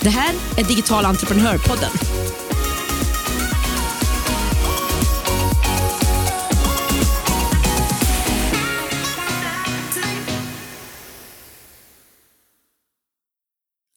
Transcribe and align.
Det 0.00 0.10
här 0.10 0.34
är 0.56 0.64
Digital 0.64 1.04
entreprenörpodden. 1.04 1.90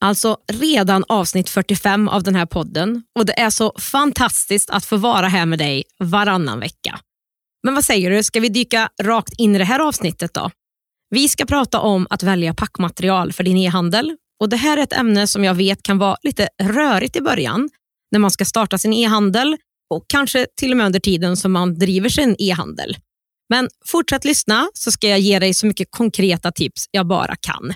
Alltså 0.03 0.37
redan 0.51 1.03
avsnitt 1.07 1.49
45 1.49 2.07
av 2.07 2.23
den 2.23 2.35
här 2.35 2.45
podden 2.45 3.03
och 3.19 3.25
det 3.25 3.39
är 3.39 3.49
så 3.49 3.73
fantastiskt 3.79 4.69
att 4.69 4.85
få 4.85 4.97
vara 4.97 5.27
här 5.27 5.45
med 5.45 5.59
dig 5.59 5.83
varannan 5.99 6.59
vecka. 6.59 6.99
Men 7.63 7.75
vad 7.75 7.85
säger 7.85 8.11
du, 8.11 8.23
ska 8.23 8.39
vi 8.39 8.49
dyka 8.49 8.89
rakt 9.03 9.33
in 9.37 9.55
i 9.55 9.57
det 9.57 9.65
här 9.65 9.79
avsnittet 9.79 10.33
då? 10.33 10.51
Vi 11.09 11.29
ska 11.29 11.45
prata 11.45 11.79
om 11.79 12.07
att 12.09 12.23
välja 12.23 12.53
packmaterial 12.53 13.33
för 13.33 13.43
din 13.43 13.57
e-handel 13.57 14.17
och 14.41 14.49
det 14.49 14.57
här 14.57 14.77
är 14.77 14.81
ett 14.81 14.93
ämne 14.93 15.27
som 15.27 15.43
jag 15.43 15.55
vet 15.55 15.83
kan 15.83 15.97
vara 15.97 16.17
lite 16.23 16.49
rörigt 16.63 17.15
i 17.15 17.21
början 17.21 17.69
när 18.11 18.19
man 18.19 18.31
ska 18.31 18.45
starta 18.45 18.77
sin 18.77 18.93
e-handel 18.93 19.57
och 19.89 20.05
kanske 20.07 20.47
till 20.55 20.71
och 20.71 20.77
med 20.77 20.85
under 20.85 20.99
tiden 20.99 21.37
som 21.37 21.51
man 21.51 21.79
driver 21.79 22.09
sin 22.09 22.35
e-handel. 22.39 22.97
Men 23.49 23.69
fortsätt 23.85 24.25
lyssna 24.25 24.69
så 24.73 24.91
ska 24.91 25.07
jag 25.07 25.19
ge 25.19 25.39
dig 25.39 25.53
så 25.53 25.65
mycket 25.65 25.87
konkreta 25.91 26.51
tips 26.51 26.85
jag 26.91 27.07
bara 27.07 27.35
kan. 27.35 27.73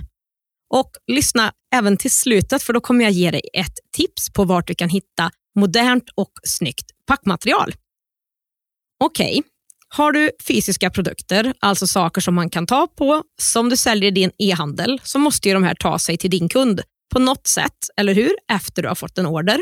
Och 0.73 0.91
lyssna 1.11 1.51
även 1.75 1.97
till 1.97 2.11
slutet 2.11 2.63
för 2.63 2.73
då 2.73 2.81
kommer 2.81 3.03
jag 3.03 3.11
ge 3.11 3.31
dig 3.31 3.41
ett 3.53 3.75
tips 3.97 4.33
på 4.33 4.43
vart 4.43 4.67
du 4.67 4.75
kan 4.75 4.89
hitta 4.89 5.31
modernt 5.59 6.09
och 6.15 6.31
snyggt 6.43 6.91
packmaterial. 7.07 7.73
Okej, 9.03 9.39
okay 9.39 9.43
har 9.95 10.11
du 10.11 10.31
fysiska 10.47 10.89
produkter, 10.89 11.53
alltså 11.59 11.87
saker 11.87 12.21
som 12.21 12.35
man 12.35 12.49
kan 12.49 12.67
ta 12.67 12.87
på, 12.87 13.23
som 13.41 13.69
du 13.69 13.77
säljer 13.77 14.07
i 14.07 14.11
din 14.11 14.31
e-handel, 14.37 15.01
så 15.03 15.19
måste 15.19 15.47
ju 15.47 15.53
de 15.53 15.63
här 15.63 15.75
ta 15.75 15.99
sig 15.99 16.17
till 16.17 16.29
din 16.29 16.49
kund 16.49 16.81
på 17.13 17.19
något 17.19 17.47
sätt, 17.47 17.77
eller 17.97 18.13
hur? 18.13 18.31
Efter 18.51 18.81
du 18.81 18.87
har 18.87 18.95
fått 18.95 19.17
en 19.17 19.25
order. 19.25 19.61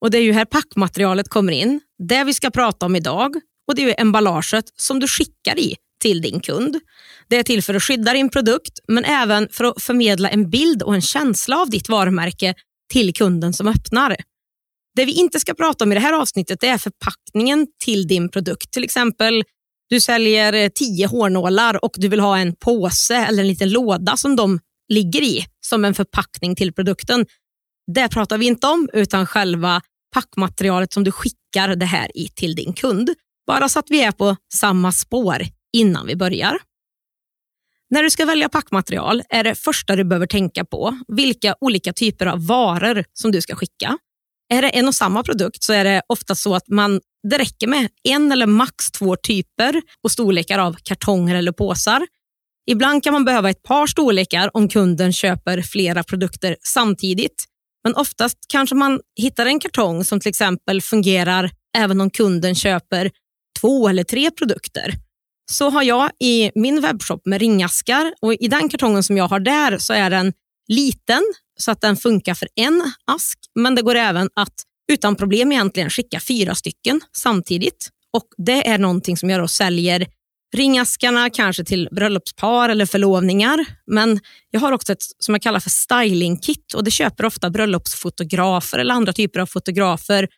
Och 0.00 0.10
Det 0.10 0.18
är 0.18 0.22
ju 0.22 0.32
här 0.32 0.44
packmaterialet 0.44 1.28
kommer 1.28 1.52
in. 1.52 1.80
Det 2.08 2.24
vi 2.24 2.34
ska 2.34 2.50
prata 2.50 2.86
om 2.86 2.96
idag 2.96 3.34
och 3.68 3.74
det 3.74 3.82
är 3.82 4.00
emballaget 4.00 4.64
som 4.76 5.00
du 5.00 5.08
skickar 5.08 5.58
i 5.58 5.76
till 6.02 6.22
din 6.22 6.40
kund. 6.40 6.80
Det 7.28 7.36
är 7.36 7.42
till 7.42 7.62
för 7.62 7.74
att 7.74 7.82
skydda 7.82 8.12
din 8.12 8.30
produkt, 8.30 8.78
men 8.88 9.04
även 9.04 9.48
för 9.52 9.64
att 9.64 9.82
förmedla 9.82 10.28
en 10.28 10.50
bild 10.50 10.82
och 10.82 10.94
en 10.94 11.02
känsla 11.02 11.60
av 11.60 11.70
ditt 11.70 11.88
varumärke 11.88 12.54
till 12.92 13.14
kunden 13.14 13.52
som 13.52 13.68
öppnar. 13.68 14.16
Det 14.96 15.04
vi 15.04 15.12
inte 15.12 15.40
ska 15.40 15.54
prata 15.54 15.84
om 15.84 15.92
i 15.92 15.94
det 15.94 16.00
här 16.00 16.12
avsnittet 16.12 16.62
är 16.62 16.78
förpackningen 16.78 17.66
till 17.84 18.06
din 18.06 18.28
produkt. 18.28 18.70
Till 18.70 18.84
exempel, 18.84 19.44
du 19.88 20.00
säljer 20.00 20.52
eh, 20.52 20.68
tio 20.68 21.06
hårnålar 21.06 21.84
och 21.84 21.92
du 21.96 22.08
vill 22.08 22.20
ha 22.20 22.38
en 22.38 22.56
påse 22.56 23.16
eller 23.16 23.42
en 23.42 23.48
liten 23.48 23.70
låda 23.70 24.16
som 24.16 24.36
de 24.36 24.60
ligger 24.88 25.22
i 25.22 25.46
som 25.60 25.84
en 25.84 25.94
förpackning 25.94 26.56
till 26.56 26.72
produkten. 26.72 27.26
Det 27.94 28.08
pratar 28.08 28.38
vi 28.38 28.46
inte 28.46 28.66
om, 28.66 28.88
utan 28.92 29.26
själva 29.26 29.82
packmaterialet 30.14 30.92
som 30.92 31.04
du 31.04 31.12
skickar 31.12 31.76
det 31.76 31.86
här 31.86 32.16
i 32.16 32.28
till 32.28 32.54
din 32.54 32.72
kund. 32.72 33.10
Bara 33.46 33.68
så 33.68 33.78
att 33.78 33.90
vi 33.90 34.02
är 34.02 34.12
på 34.12 34.36
samma 34.54 34.92
spår 34.92 35.42
innan 35.72 36.06
vi 36.06 36.16
börjar. 36.16 36.58
När 37.90 38.02
du 38.02 38.10
ska 38.10 38.24
välja 38.24 38.48
packmaterial 38.48 39.22
är 39.28 39.44
det 39.44 39.54
första 39.54 39.96
du 39.96 40.04
behöver 40.04 40.26
tänka 40.26 40.64
på 40.64 40.98
vilka 41.08 41.54
olika 41.60 41.92
typer 41.92 42.26
av 42.26 42.46
varor 42.46 43.04
som 43.12 43.32
du 43.32 43.40
ska 43.40 43.56
skicka. 43.56 43.98
Är 44.48 44.62
det 44.62 44.68
en 44.68 44.88
och 44.88 44.94
samma 44.94 45.22
produkt 45.22 45.62
så 45.62 45.72
är 45.72 45.84
det 45.84 46.02
ofta 46.08 46.34
så 46.34 46.54
att 46.54 46.68
man, 46.68 47.00
det 47.28 47.38
räcker 47.38 47.66
med 47.66 47.88
en 48.04 48.32
eller 48.32 48.46
max 48.46 48.90
två 48.90 49.16
typer 49.16 49.82
och 50.02 50.10
storlekar 50.10 50.58
av 50.58 50.76
kartonger 50.82 51.34
eller 51.34 51.52
påsar. 51.52 52.06
Ibland 52.66 53.04
kan 53.04 53.12
man 53.12 53.24
behöva 53.24 53.50
ett 53.50 53.62
par 53.62 53.86
storlekar 53.86 54.50
om 54.56 54.68
kunden 54.68 55.12
köper 55.12 55.62
flera 55.62 56.04
produkter 56.04 56.56
samtidigt. 56.60 57.44
Men 57.84 57.94
oftast 57.94 58.38
kanske 58.48 58.74
man 58.74 59.00
hittar 59.20 59.46
en 59.46 59.60
kartong 59.60 60.04
som 60.04 60.20
till 60.20 60.30
exempel 60.30 60.82
fungerar 60.82 61.50
även 61.76 62.00
om 62.00 62.10
kunden 62.10 62.54
köper 62.54 63.10
två 63.60 63.88
eller 63.88 64.04
tre 64.04 64.30
produkter 64.30 64.94
så 65.50 65.70
har 65.70 65.82
jag 65.82 66.10
i 66.20 66.50
min 66.54 66.80
webbshop 66.80 67.26
med 67.26 67.40
ringaskar 67.40 68.14
och 68.20 68.34
i 68.34 68.48
den 68.48 68.68
kartongen 68.68 69.02
som 69.02 69.16
jag 69.16 69.28
har 69.28 69.40
där 69.40 69.78
så 69.78 69.92
är 69.92 70.10
den 70.10 70.32
liten 70.68 71.22
så 71.56 71.70
att 71.70 71.80
den 71.80 71.96
funkar 71.96 72.34
för 72.34 72.48
en 72.54 72.92
ask. 73.04 73.38
Men 73.54 73.74
det 73.74 73.82
går 73.82 73.94
även 73.94 74.30
att 74.34 74.54
utan 74.92 75.16
problem 75.16 75.52
egentligen 75.52 75.90
skicka 75.90 76.20
fyra 76.20 76.54
stycken 76.54 77.00
samtidigt. 77.16 77.88
Och 78.12 78.26
Det 78.36 78.68
är 78.68 78.78
någonting 78.78 79.16
som 79.16 79.30
jag 79.30 79.40
då 79.40 79.48
säljer 79.48 80.06
ringaskarna 80.56 81.30
kanske 81.30 81.64
till 81.64 81.88
bröllopspar 81.90 82.68
eller 82.68 82.86
förlovningar. 82.86 83.64
Men 83.86 84.20
jag 84.50 84.60
har 84.60 84.72
också 84.72 84.92
ett 84.92 85.02
som 85.18 85.34
jag 85.34 85.42
kallar 85.42 85.60
för 85.60 85.70
stylingkit 85.70 86.74
och 86.74 86.84
det 86.84 86.90
köper 86.90 87.24
ofta 87.24 87.50
bröllopsfotografer 87.50 88.78
eller 88.78 88.94
andra 88.94 89.12
typer 89.12 89.40
av 89.40 89.46
fotografer 89.46 90.28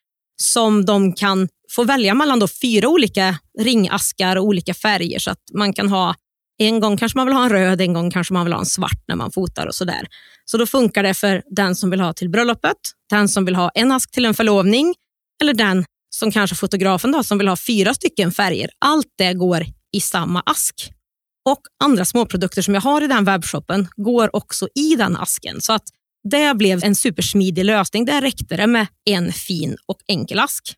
som 0.43 0.85
de 0.85 1.13
kan 1.13 1.49
få 1.71 1.85
välja 1.85 2.15
mellan 2.15 2.39
då 2.39 2.49
fyra 2.49 2.89
olika 2.89 3.39
ringaskar 3.59 4.37
och 4.37 4.45
olika 4.45 4.75
färger 4.75 5.19
så 5.19 5.31
att 5.31 5.43
man 5.55 5.73
kan 5.73 5.89
ha 5.89 6.15
en 6.59 6.81
gång 6.81 6.97
kanske 6.97 7.19
man 7.19 7.27
vill 7.27 7.37
ha 7.37 7.45
en 7.45 7.51
röd, 7.51 7.81
en 7.81 7.93
gång 7.93 8.11
kanske 8.11 8.35
man 8.35 8.45
vill 8.45 8.53
ha 8.53 8.61
en 8.61 8.67
svart 8.67 9.05
när 9.09 9.17
man 9.17 9.33
fotar 9.33 9.67
och 9.67 9.75
sådär. 9.75 10.09
Så 10.45 10.59
då 10.59 10.67
funkar 10.67 11.03
det 11.03 11.15
för 11.15 11.43
den 11.51 11.77
som 11.77 11.91
vill 11.91 12.01
ha 12.01 12.13
till 12.13 12.31
bröllopet, 12.31 12.77
den 13.11 13.29
som 13.29 13.45
vill 13.45 13.57
ha 13.57 13.71
en 13.75 13.93
ask 13.93 14.11
till 14.11 14.25
en 14.25 14.35
förlovning 14.35 14.95
eller 15.43 15.55
den 15.55 15.85
som 16.11 16.33
kanske 16.33 16.57
fotografen 16.57 17.13
då, 17.13 17.23
som 17.23 17.39
vill 17.39 17.49
ha 17.49 17.57
fyra 17.57 17.95
stycken 17.95 18.33
färger. 18.33 18.71
Allt 18.79 19.07
det 19.19 19.35
går 19.35 19.65
i 19.93 20.01
samma 20.01 20.43
ask. 20.47 20.91
Och 21.49 21.61
andra 21.85 22.05
småprodukter 22.05 22.63
som 22.63 22.75
jag 22.75 22.81
har 22.81 23.03
i 23.03 23.07
den 23.07 23.25
webbshoppen 23.25 23.89
går 23.97 24.37
också 24.37 24.69
i 24.75 24.97
den 24.97 25.17
asken. 25.17 25.61
Så 25.61 25.73
att 25.73 25.83
det 26.31 26.57
blev 26.57 26.85
en 26.85 26.95
supersmidig 26.95 27.65
lösning. 27.65 28.05
Där 28.05 28.21
räckte 28.21 28.57
det 28.57 28.67
med 28.67 28.87
en 29.11 29.33
fin 29.33 29.77
och 29.87 29.99
enkel 30.09 30.39
ask. 30.39 30.75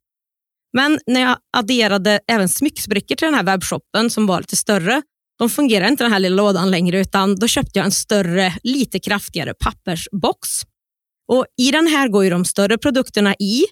Men 0.72 0.98
när 1.06 1.20
jag 1.20 1.36
adderade 1.56 2.20
även 2.26 2.48
smycksbrickor 2.48 3.14
till 3.14 3.26
den 3.26 3.34
här 3.34 3.42
webbshoppen 3.42 4.10
som 4.10 4.26
var 4.26 4.40
lite 4.40 4.56
större, 4.56 5.02
de 5.38 5.50
fungerar 5.50 5.88
inte 5.88 6.04
den 6.04 6.12
här 6.12 6.19
lilla 6.19 6.37
lådan 6.37 6.71
längre 6.71 7.00
utan 7.00 7.37
då 7.37 7.49
köpte 7.49 7.78
jag 7.78 7.84
en 7.84 7.93
större, 7.93 8.54
lite 8.62 8.99
kraftigare 8.99 9.54
pappersbox. 9.54 10.49
Och 11.28 11.47
I 11.56 11.71
den 11.71 11.87
här 11.87 12.09
går 12.09 12.25
ju 12.25 12.31
de 12.31 12.44
större 12.44 12.78
produkterna 12.78 13.34
i, 13.34 13.65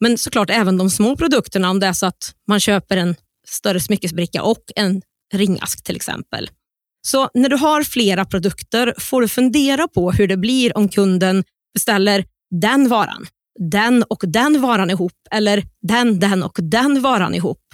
men 0.00 0.18
såklart 0.18 0.50
även 0.50 0.76
de 0.76 0.90
små 0.90 1.16
produkterna 1.16 1.70
om 1.70 1.80
det 1.80 1.86
är 1.86 1.92
så 1.92 2.06
att 2.06 2.34
man 2.48 2.60
köper 2.60 2.96
en 2.96 3.14
större 3.48 3.80
smyckesbricka 3.80 4.42
och 4.42 4.62
en 4.76 5.02
ringask 5.34 5.84
till 5.84 5.96
exempel. 5.96 6.50
Så 7.06 7.28
när 7.34 7.48
du 7.48 7.56
har 7.56 7.82
flera 7.82 8.24
produkter 8.24 8.94
får 8.98 9.20
du 9.20 9.28
fundera 9.28 9.88
på 9.88 10.12
hur 10.12 10.28
det 10.28 10.36
blir 10.36 10.76
om 10.76 10.88
kunden 10.88 11.44
beställer 11.74 12.24
den 12.60 12.88
varan, 12.88 13.26
den 13.70 14.02
och 14.02 14.24
den 14.26 14.60
varan 14.60 14.90
ihop 14.90 15.12
eller 15.30 15.62
den, 15.82 16.18
den 16.18 16.42
och 16.42 16.58
den 16.62 17.02
varan 17.02 17.34
ihop 17.34 17.71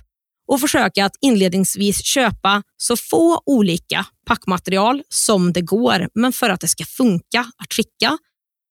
och 0.49 0.61
försöka 0.61 1.05
att 1.05 1.17
inledningsvis 1.21 2.05
köpa 2.05 2.63
så 2.77 2.97
få 2.97 3.43
olika 3.47 4.07
packmaterial 4.27 5.03
som 5.09 5.53
det 5.53 5.61
går, 5.61 6.09
men 6.15 6.33
för 6.33 6.51
att 6.51 6.61
det 6.61 6.69
ska 6.69 6.85
funka 6.85 7.41
att 7.57 7.73
skicka. 7.73 8.19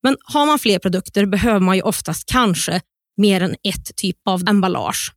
Men 0.04 0.18
har 0.24 0.46
man 0.46 0.60
fler 0.60 0.80
produkter 0.80 1.26
behöver 1.26 1.60
man 1.60 1.76
ju 1.76 1.82
oftast 1.82 2.26
kanske 2.26 2.82
mer 3.18 3.42
än 3.42 3.56
ett 3.64 3.96
typ 3.96 4.18
av 4.26 4.50
emballage. 4.50 5.14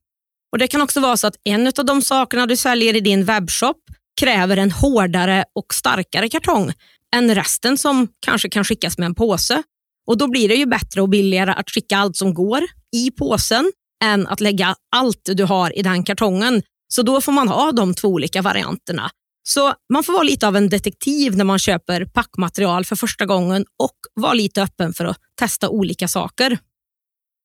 Och 0.53 0.59
Det 0.59 0.69
kan 0.69 0.83
också 0.83 1.01
vara 1.01 1.17
så 1.17 1.27
att 1.27 1.37
en 1.45 1.67
av 1.67 1.85
de 1.85 2.03
sakerna 2.03 2.47
du 2.47 2.57
säljer 2.57 2.97
i 2.97 3.01
din 3.01 3.25
webbshop 3.25 3.77
kräver 4.21 4.56
en 4.56 4.71
hårdare 4.71 5.45
och 5.55 5.75
starkare 5.75 6.29
kartong 6.29 6.73
än 7.15 7.35
resten 7.35 7.79
som 7.79 8.09
kanske 8.21 8.49
kan 8.49 8.65
skickas 8.65 8.99
med 8.99 9.06
en 9.06 9.15
påse. 9.15 9.63
Och 10.06 10.19
Då 10.19 10.29
blir 10.29 10.49
det 10.49 10.55
ju 10.55 10.67
bättre 10.67 11.03
och 11.03 11.09
billigare 11.09 11.51
att 11.51 11.71
skicka 11.71 11.99
allt 11.99 12.17
som 12.17 12.35
går 12.35 12.61
i 12.97 13.11
påsen 13.11 13.73
än 14.05 14.26
att 14.26 14.41
lägga 14.41 14.75
allt 14.97 15.20
du 15.25 15.44
har 15.44 15.79
i 15.79 15.82
den 15.82 16.05
kartongen. 16.05 16.62
Så 16.88 17.02
då 17.02 17.20
får 17.20 17.32
man 17.32 17.49
ha 17.49 17.73
de 17.73 17.94
två 17.94 18.08
olika 18.08 18.43
varianterna. 18.43 19.11
Så 19.43 19.75
man 19.93 20.05
får 20.05 20.12
vara 20.12 20.23
lite 20.23 20.47
av 20.47 20.56
en 20.56 20.69
detektiv 20.69 21.37
när 21.37 21.44
man 21.44 21.58
köper 21.58 22.05
packmaterial 22.05 22.85
för 22.85 22.97
första 22.97 23.26
gången 23.26 23.64
och 23.79 23.97
vara 24.14 24.32
lite 24.32 24.62
öppen 24.62 24.93
för 24.93 25.05
att 25.05 25.17
testa 25.38 25.69
olika 25.69 26.08
saker. 26.08 26.58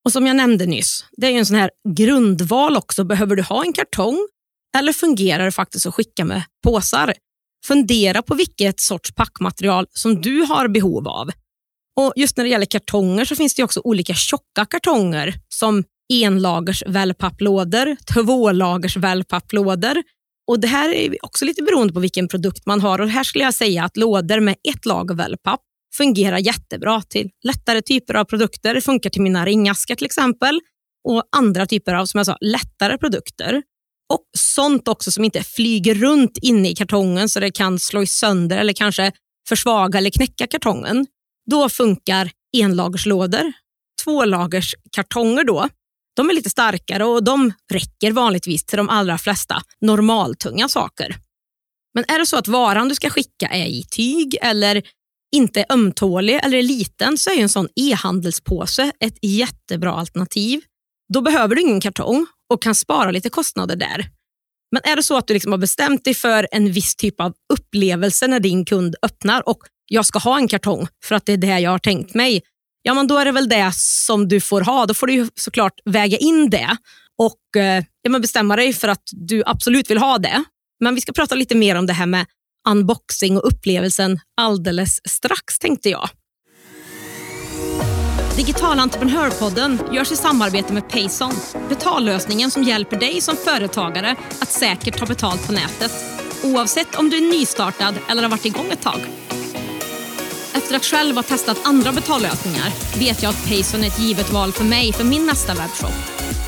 Och 0.05 0.11
Som 0.11 0.27
jag 0.27 0.35
nämnde 0.35 0.65
nyss, 0.65 1.05
det 1.11 1.27
är 1.27 1.31
en 1.31 1.45
sån 1.45 1.55
här 1.55 1.71
grundval 1.89 2.77
också. 2.77 3.03
Behöver 3.03 3.35
du 3.35 3.43
ha 3.43 3.63
en 3.63 3.73
kartong 3.73 4.27
eller 4.77 4.93
fungerar 4.93 5.45
det 5.45 5.51
faktiskt 5.51 5.85
att 5.85 5.93
skicka 5.95 6.25
med 6.25 6.43
påsar? 6.63 7.13
Fundera 7.65 8.21
på 8.21 8.35
vilket 8.35 8.79
sorts 8.79 9.15
packmaterial 9.15 9.87
som 9.89 10.21
du 10.21 10.41
har 10.41 10.67
behov 10.67 11.07
av. 11.07 11.29
Och 11.99 12.13
Just 12.15 12.37
när 12.37 12.43
det 12.43 12.49
gäller 12.49 12.65
kartonger 12.65 13.25
så 13.25 13.35
finns 13.35 13.55
det 13.55 13.63
också 13.63 13.81
olika 13.83 14.13
tjocka 14.13 14.65
kartonger 14.65 15.33
som 15.49 15.83
enlagers 16.13 16.83
wellpapplådor, 16.87 17.95
tvålagers 18.13 18.97
wellpapplådor. 18.97 20.03
Och 20.47 20.59
det 20.59 20.67
här 20.67 20.89
är 20.89 21.25
också 21.25 21.45
lite 21.45 21.63
beroende 21.63 21.93
på 21.93 21.99
vilken 21.99 22.27
produkt 22.27 22.65
man 22.65 22.81
har. 22.81 23.01
Och 23.01 23.09
här 23.09 23.23
skulle 23.23 23.43
jag 23.43 23.53
säga 23.53 23.83
att 23.83 23.97
lådor 23.97 24.39
med 24.39 24.55
ett 24.69 24.85
lager 24.85 25.15
wellpapp 25.15 25.61
fungerar 25.97 26.37
jättebra 26.37 27.01
till 27.01 27.29
lättare 27.43 27.81
typer 27.81 28.13
av 28.13 28.25
produkter. 28.25 28.73
Det 28.73 28.81
funkar 28.81 29.09
till 29.09 29.21
mina 29.21 29.45
ringaskar 29.45 29.95
till 29.95 30.05
exempel 30.05 30.59
och 31.07 31.23
andra 31.37 31.65
typer 31.65 31.93
av 31.93 32.05
som 32.05 32.17
jag 32.17 32.25
sa, 32.25 32.37
lättare 32.41 32.97
produkter. 32.97 33.63
Och 34.13 34.23
sånt 34.37 34.87
också 34.87 35.11
som 35.11 35.23
inte 35.23 35.43
flyger 35.43 35.95
runt 35.95 36.37
inne 36.41 36.69
i 36.69 36.75
kartongen 36.75 37.29
så 37.29 37.39
det 37.39 37.51
kan 37.51 37.79
slå 37.79 38.05
sönder 38.05 38.57
eller 38.57 38.73
kanske 38.73 39.11
försvaga 39.49 39.97
eller 39.97 40.09
knäcka 40.09 40.47
kartongen. 40.47 41.07
Då 41.51 41.69
funkar 41.69 42.31
enlagerslådor. 42.57 43.51
Tvålagers 44.03 44.75
kartonger 44.95 45.43
då, 45.43 45.69
de 46.15 46.29
är 46.29 46.33
lite 46.33 46.49
starkare 46.49 47.05
och 47.05 47.23
de 47.23 47.53
räcker 47.71 48.11
vanligtvis 48.11 48.65
till 48.65 48.77
de 48.77 48.89
allra 48.89 49.17
flesta 49.17 49.61
normaltunga 49.81 50.69
saker. 50.69 51.15
Men 51.93 52.05
är 52.07 52.19
det 52.19 52.25
så 52.25 52.37
att 52.37 52.47
varan 52.47 52.89
du 52.89 52.95
ska 52.95 53.09
skicka 53.09 53.47
är 53.47 53.65
i 53.65 53.83
tyg 53.83 54.37
eller 54.41 54.83
inte 55.35 55.59
är 55.59 55.65
ömtålig 55.69 56.39
eller 56.43 56.57
är 56.57 56.63
liten 56.63 57.17
så 57.17 57.29
är 57.29 57.41
en 57.41 57.49
sån 57.49 57.67
e-handelspåse 57.75 58.91
ett 58.99 59.17
jättebra 59.21 59.91
alternativ. 59.91 60.61
Då 61.13 61.21
behöver 61.21 61.55
du 61.55 61.61
ingen 61.61 61.81
kartong 61.81 62.25
och 62.53 62.63
kan 62.63 62.75
spara 62.75 63.11
lite 63.11 63.29
kostnader 63.29 63.75
där. 63.75 64.09
Men 64.71 64.81
är 64.91 64.95
det 64.95 65.03
så 65.03 65.17
att 65.17 65.27
du 65.27 65.33
liksom 65.33 65.51
har 65.51 65.59
bestämt 65.59 66.03
dig 66.03 66.13
för 66.13 66.47
en 66.51 66.71
viss 66.71 66.95
typ 66.95 67.21
av 67.21 67.33
upplevelse 67.53 68.27
när 68.27 68.39
din 68.39 68.65
kund 68.65 68.95
öppnar 69.01 69.49
och 69.49 69.59
jag 69.87 70.05
ska 70.05 70.19
ha 70.19 70.37
en 70.37 70.47
kartong 70.47 70.87
för 71.03 71.15
att 71.15 71.25
det 71.25 71.33
är 71.33 71.37
det 71.37 71.59
jag 71.59 71.71
har 71.71 71.79
tänkt 71.79 72.13
mig. 72.13 72.41
Ja, 72.87 72.93
men 72.93 73.07
då 73.07 73.17
är 73.17 73.25
det 73.25 73.31
väl 73.31 73.49
det 73.49 73.71
som 73.75 74.27
du 74.27 74.41
får 74.41 74.61
ha. 74.61 74.85
Då 74.85 74.93
får 74.93 75.07
du 75.07 75.29
såklart 75.35 75.73
väga 75.85 76.17
in 76.17 76.49
det 76.49 76.77
och 77.17 77.61
eh, 77.61 77.83
ja, 78.01 78.09
men 78.09 78.21
bestämma 78.21 78.55
dig 78.55 78.73
för 78.73 78.87
att 78.87 79.03
du 79.11 79.43
absolut 79.45 79.89
vill 79.89 79.97
ha 79.97 80.17
det. 80.17 80.43
Men 80.79 80.95
vi 80.95 81.01
ska 81.01 81.13
prata 81.13 81.35
lite 81.35 81.55
mer 81.55 81.75
om 81.75 81.85
det 81.85 81.93
här 81.93 82.05
med 82.05 82.25
unboxing 82.69 83.37
och 83.37 83.47
upplevelsen 83.47 84.19
alldeles 84.41 84.99
strax 85.09 85.59
tänkte 85.59 85.89
jag. 85.89 86.09
Digital 88.35 88.79
entreprenörpodden 88.79 89.79
görs 89.93 90.11
i 90.11 90.15
samarbete 90.15 90.73
med 90.73 90.89
Payson. 90.89 91.33
Betallösningen 91.69 92.51
som 92.51 92.63
hjälper 92.63 92.99
dig 92.99 93.21
som 93.21 93.35
företagare 93.35 94.15
att 94.41 94.51
säkert 94.51 94.97
ta 94.97 95.05
betalt 95.05 95.47
på 95.47 95.53
nätet. 95.53 95.91
Oavsett 96.43 96.95
om 96.95 97.09
du 97.09 97.17
är 97.17 97.31
nystartad 97.31 97.95
eller 98.09 98.21
har 98.21 98.29
varit 98.29 98.45
igång 98.45 98.67
ett 98.71 98.81
tag. 98.81 98.99
Efter 100.55 100.75
att 100.75 100.85
själv 100.85 101.15
ha 101.15 101.23
testat 101.23 101.57
andra 101.63 101.91
betallösningar 101.91 102.71
vet 102.99 103.23
jag 103.23 103.29
att 103.29 103.47
Payson 103.47 103.83
är 103.83 103.87
ett 103.87 103.99
givet 103.99 104.31
val 104.31 104.51
för 104.51 104.63
mig 104.63 104.93
för 104.93 105.03
min 105.03 105.25
nästa 105.25 105.53
webbshop. 105.53 105.93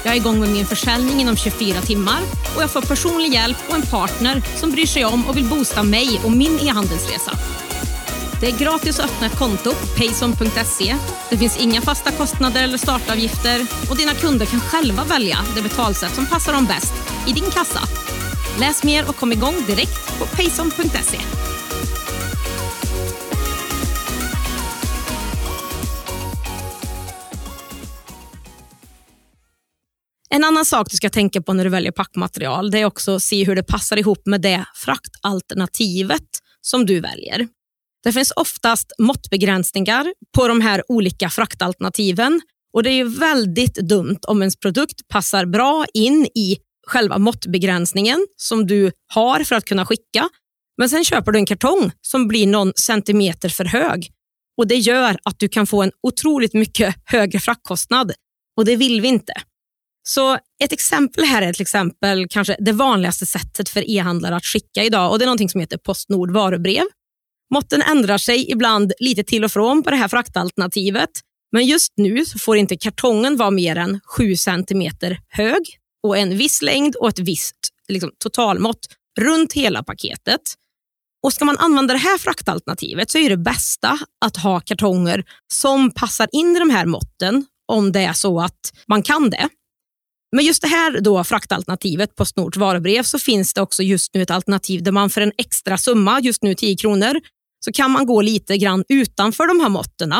Jag 0.03 0.13
är 0.13 0.17
igång 0.17 0.39
med 0.39 0.49
min 0.49 0.65
försäljning 0.65 1.21
inom 1.21 1.35
24 1.35 1.81
timmar 1.81 2.19
och 2.55 2.63
jag 2.63 2.71
får 2.71 2.81
personlig 2.81 3.33
hjälp 3.33 3.57
och 3.69 3.75
en 3.75 3.81
partner 3.81 4.41
som 4.55 4.71
bryr 4.71 4.85
sig 4.85 5.05
om 5.05 5.27
och 5.27 5.37
vill 5.37 5.45
boosta 5.45 5.83
mig 5.83 6.21
och 6.23 6.31
min 6.31 6.59
e-handelsresa. 6.59 7.31
Det 8.41 8.47
är 8.47 8.57
gratis 8.57 8.99
att 8.99 9.05
öppna 9.05 9.27
ett 9.27 9.37
konto 9.39 9.71
på 9.71 9.87
payson.se. 9.97 10.95
Det 11.29 11.37
finns 11.37 11.57
inga 11.57 11.81
fasta 11.81 12.11
kostnader 12.11 12.63
eller 12.63 12.77
startavgifter 12.77 13.67
och 13.89 13.97
dina 13.97 14.13
kunder 14.13 14.45
kan 14.45 14.59
själva 14.59 15.03
välja 15.03 15.37
det 15.55 15.61
betalsätt 15.61 16.15
som 16.15 16.25
passar 16.25 16.53
dem 16.53 16.65
bäst 16.65 16.93
i 17.27 17.33
din 17.33 17.51
kassa. 17.51 17.79
Läs 18.59 18.83
mer 18.83 19.09
och 19.09 19.15
kom 19.15 19.31
igång 19.31 19.55
direkt 19.67 20.19
på 20.19 20.25
payson.se. 20.25 21.46
En 30.29 30.43
annan 30.43 30.65
sak 30.65 30.87
du 30.89 30.97
ska 30.97 31.09
tänka 31.09 31.41
på 31.41 31.53
när 31.53 31.63
du 31.63 31.69
väljer 31.69 31.91
packmaterial 31.91 32.71
det 32.71 32.79
är 32.79 32.85
också 32.85 33.15
att 33.15 33.23
se 33.23 33.43
hur 33.43 33.55
det 33.55 33.63
passar 33.63 33.97
ihop 33.97 34.21
med 34.25 34.41
det 34.41 34.65
fraktalternativet 34.75 36.27
som 36.61 36.85
du 36.85 36.99
väljer. 36.99 37.47
Det 38.03 38.13
finns 38.13 38.33
oftast 38.35 38.91
måttbegränsningar 38.99 40.13
på 40.35 40.47
de 40.47 40.61
här 40.61 40.83
olika 40.87 41.29
fraktalternativen 41.29 42.41
och 42.73 42.83
det 42.83 42.89
är 42.89 43.05
väldigt 43.19 43.75
dumt 43.75 44.19
om 44.27 44.41
ens 44.41 44.59
produkt 44.59 45.07
passar 45.07 45.45
bra 45.45 45.85
in 45.93 46.25
i 46.35 46.57
själva 46.87 47.17
måttbegränsningen 47.17 48.27
som 48.35 48.67
du 48.67 48.91
har 49.13 49.43
för 49.43 49.55
att 49.55 49.65
kunna 49.65 49.85
skicka. 49.85 50.29
Men 50.77 50.89
sen 50.89 51.03
köper 51.03 51.31
du 51.31 51.39
en 51.39 51.45
kartong 51.45 51.91
som 52.01 52.27
blir 52.27 52.47
någon 52.47 52.73
centimeter 52.75 53.49
för 53.49 53.65
hög 53.65 54.11
och 54.57 54.67
det 54.67 54.75
gör 54.75 55.17
att 55.23 55.39
du 55.39 55.49
kan 55.49 55.67
få 55.67 55.83
en 55.83 55.91
otroligt 56.03 56.53
mycket 56.53 56.95
högre 57.05 57.39
fraktkostnad 57.39 58.11
och 58.57 58.65
det 58.65 58.75
vill 58.75 59.01
vi 59.01 59.07
inte. 59.07 59.33
Så 60.07 60.37
ett 60.63 60.73
exempel 60.73 61.23
här 61.23 61.41
är 61.41 61.53
till 61.53 61.61
exempel 61.61 62.27
kanske 62.29 62.55
det 62.59 62.71
vanligaste 62.71 63.25
sättet 63.25 63.69
för 63.69 63.89
e-handlare 63.89 64.35
att 64.35 64.45
skicka 64.45 64.83
idag 64.83 65.11
och 65.11 65.19
det 65.19 65.25
är 65.25 65.29
något 65.29 65.51
som 65.51 65.61
heter 65.61 65.77
Postnord 65.77 66.31
varubrev. 66.31 66.83
Måtten 67.53 67.81
ändrar 67.81 68.17
sig 68.17 68.51
ibland 68.51 68.93
lite 68.99 69.23
till 69.23 69.43
och 69.43 69.51
från 69.51 69.83
på 69.83 69.89
det 69.89 69.95
här 69.95 70.07
fraktalternativet. 70.07 71.09
Men 71.51 71.65
just 71.65 71.93
nu 71.97 72.25
så 72.25 72.39
får 72.39 72.57
inte 72.57 72.77
kartongen 72.77 73.37
vara 73.37 73.51
mer 73.51 73.75
än 73.75 73.99
7 74.17 74.35
cm 74.35 74.91
hög 75.29 75.61
och 76.03 76.17
en 76.17 76.37
viss 76.37 76.61
längd 76.61 76.95
och 76.95 77.09
ett 77.09 77.19
visst 77.19 77.57
liksom, 77.87 78.11
totalmått 78.23 78.87
runt 79.19 79.53
hela 79.53 79.83
paketet. 79.83 80.41
Och 81.23 81.33
Ska 81.33 81.45
man 81.45 81.57
använda 81.57 81.93
det 81.93 81.99
här 81.99 82.17
fraktalternativet 82.17 83.11
så 83.11 83.17
är 83.17 83.29
det 83.29 83.37
bästa 83.37 83.99
att 84.25 84.37
ha 84.37 84.59
kartonger 84.59 85.23
som 85.53 85.91
passar 85.91 86.27
in 86.31 86.55
i 86.55 86.59
de 86.59 86.69
här 86.69 86.85
måtten 86.85 87.45
om 87.67 87.91
det 87.91 87.99
är 88.01 88.13
så 88.13 88.39
att 88.39 88.73
man 88.87 89.03
kan 89.03 89.29
det. 89.29 89.49
Men 90.35 90.45
just 90.45 90.61
det 90.61 90.67
här 90.67 91.01
då 91.01 91.23
fraktalternativet, 91.23 92.15
Postnords 92.15 92.57
varubrev, 92.57 93.03
så 93.03 93.19
finns 93.19 93.53
det 93.53 93.61
också 93.61 93.83
just 93.83 94.13
nu 94.13 94.21
ett 94.21 94.31
alternativ 94.31 94.83
där 94.83 94.91
man 94.91 95.09
för 95.09 95.21
en 95.21 95.31
extra 95.37 95.77
summa, 95.77 96.19
just 96.19 96.43
nu 96.43 96.55
10 96.55 96.77
kronor, 96.77 97.19
så 97.65 97.71
kan 97.71 97.91
man 97.91 98.05
gå 98.05 98.21
lite 98.21 98.57
grann 98.57 98.83
utanför 98.89 99.47
de 99.47 99.59
här 99.59 99.69
måtten. 99.69 100.13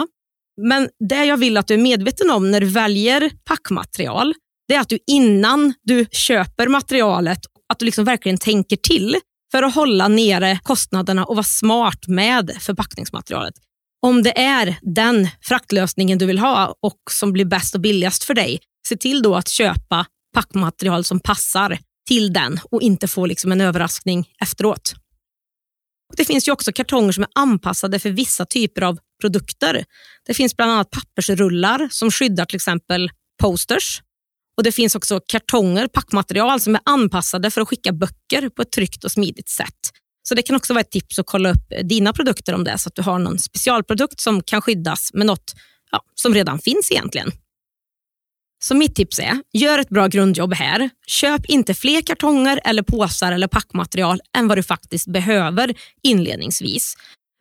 Men 0.62 0.90
det 1.10 1.26
jag 1.26 1.38
vill 1.38 1.58
att 1.58 1.68
du 1.68 1.74
är 1.74 1.78
medveten 1.78 2.32
om 2.32 2.52
när 2.52 2.62
du 2.62 2.68
väljer 2.68 3.32
packmaterial, 3.46 4.34
det 4.68 4.76
är 4.76 4.80
att 4.80 4.90
du 4.90 5.00
innan 5.08 5.74
du 5.84 6.06
köper 6.12 6.68
materialet, 6.68 7.40
att 7.70 7.80
du 7.80 7.86
liksom 7.86 8.06
verkligen 8.06 8.38
tänker 8.38 8.76
till 8.76 9.18
för 9.52 9.64
att 9.64 9.76
hålla 9.76 10.08
nere 10.08 10.60
kostnaderna 10.64 11.26
och 11.26 11.36
vara 11.36 11.44
smart 11.44 12.08
med 12.08 12.52
förpackningsmaterialet. 12.60 13.54
Om 14.02 14.24
det 14.24 14.40
är 14.40 14.76
den 14.82 15.28
fraktlösningen 15.42 16.18
du 16.18 16.26
vill 16.26 16.40
ha 16.40 16.76
och 16.82 17.00
som 17.12 17.34
blir 17.34 17.46
bäst 17.46 17.76
och 17.76 17.82
billigast 17.82 18.24
för 18.24 18.34
dig, 18.34 18.60
se 18.88 18.98
till 18.98 19.22
då 19.22 19.36
att 19.36 19.48
köpa 19.48 20.06
packmaterial 20.34 21.04
som 21.04 21.20
passar 21.20 21.80
till 22.08 22.34
den 22.34 22.60
och 22.72 22.82
inte 22.82 23.08
få 23.08 23.26
liksom 23.26 23.52
en 23.52 23.62
överraskning 23.62 24.30
efteråt. 24.42 24.94
Det 26.18 26.26
finns 26.26 26.48
ju 26.48 26.52
också 26.52 26.72
kartonger 26.72 27.12
som 27.12 27.24
är 27.24 27.30
anpassade 27.36 28.00
för 28.00 28.10
vissa 28.10 28.46
typer 28.46 28.82
av 28.82 29.00
produkter. 29.22 29.86
Det 30.28 30.34
finns 30.34 30.56
bland 30.58 30.72
annat 30.72 30.92
pappersrullar 30.92 31.88
som 31.92 32.12
skyddar 32.12 32.46
till 32.46 32.56
exempel 32.56 33.10
posters. 33.42 34.02
Och 34.58 34.64
Det 34.64 34.72
finns 34.72 34.96
också 34.96 35.20
kartonger, 35.28 35.88
packmaterial 35.88 36.60
som 36.60 36.76
är 36.76 36.82
anpassade 36.86 37.52
för 37.52 37.62
att 37.62 37.68
skicka 37.68 37.92
böcker 37.94 38.50
på 38.50 38.62
ett 38.62 38.72
tryggt 38.72 39.04
och 39.04 39.12
smidigt 39.12 39.50
sätt. 39.50 39.92
Så 40.24 40.36
det 40.36 40.42
kan 40.42 40.56
också 40.56 40.74
vara 40.74 40.82
ett 40.82 40.92
tips 40.92 41.20
att 41.20 41.26
kolla 41.26 41.50
upp 41.50 41.74
dina 41.84 42.14
produkter 42.14 42.54
om 42.54 42.64
det 42.64 42.72
är 42.72 42.78
så 42.78 42.90
att 42.90 42.96
du 42.96 43.02
har 43.02 43.20
någon 43.20 43.40
specialprodukt 43.40 44.20
som 44.20 44.44
kan 44.44 44.62
skyddas 44.62 45.14
med 45.14 45.26
något 45.26 45.54
ja, 45.92 46.02
som 46.16 46.34
redan 46.34 46.60
finns 46.60 46.92
egentligen. 46.92 47.32
Så 48.60 48.76
mitt 48.76 48.96
tips 48.96 49.20
är, 49.20 49.40
gör 49.54 49.80
ett 49.80 49.90
bra 49.90 50.08
grundjobb 50.08 50.54
här. 50.54 50.90
Köp 51.08 51.46
inte 51.46 51.74
fler 51.74 52.02
kartonger 52.02 52.60
eller 52.66 52.84
påsar 52.84 53.32
eller 53.32 53.48
packmaterial 53.48 54.22
än 54.38 54.48
vad 54.48 54.58
du 54.58 54.64
faktiskt 54.64 55.08
behöver 55.08 55.76
inledningsvis. 56.04 56.94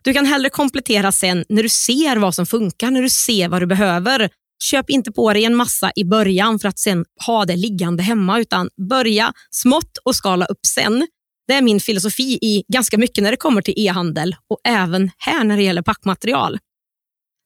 Du 0.05 0.13
kan 0.13 0.27
hellre 0.27 0.51
komplettera 0.51 1.13
sen 1.13 1.45
när 1.49 1.63
du 1.63 1.69
ser 1.69 2.17
vad 2.17 2.35
som 2.35 2.47
funkar, 2.47 2.91
när 2.91 3.03
du 3.03 3.11
ser 3.11 3.49
vad 3.49 3.63
du 3.63 3.67
behöver. 3.67 4.31
Köp 4.63 4.91
inte 4.91 5.13
på 5.13 5.33
dig 5.33 5.45
en 5.45 5.55
massa 5.55 5.93
i 5.97 6.05
början 6.05 6.59
för 6.59 6.69
att 6.69 6.79
sen 6.79 7.05
ha 7.27 7.45
det 7.45 7.57
liggande 7.57 8.03
hemma, 8.03 8.41
utan 8.41 8.69
börja 8.89 9.33
smått 9.51 9.99
och 10.05 10.17
skala 10.17 10.47
upp 10.47 10.67
sen. 10.67 11.07
Det 11.49 11.55
är 11.55 11.63
min 11.63 11.81
filosofi 11.81 12.39
i 12.43 12.65
ganska 12.73 12.99
mycket 12.99 13.25
när 13.25 13.31
det 13.31 13.37
kommer 13.37 13.63
till 13.63 13.75
e-handel 13.77 14.37
och 14.51 14.61
även 14.69 15.11
här 15.19 15.45
när 15.45 15.57
det 15.57 15.63
gäller 15.63 15.83
packmaterial. 15.83 16.59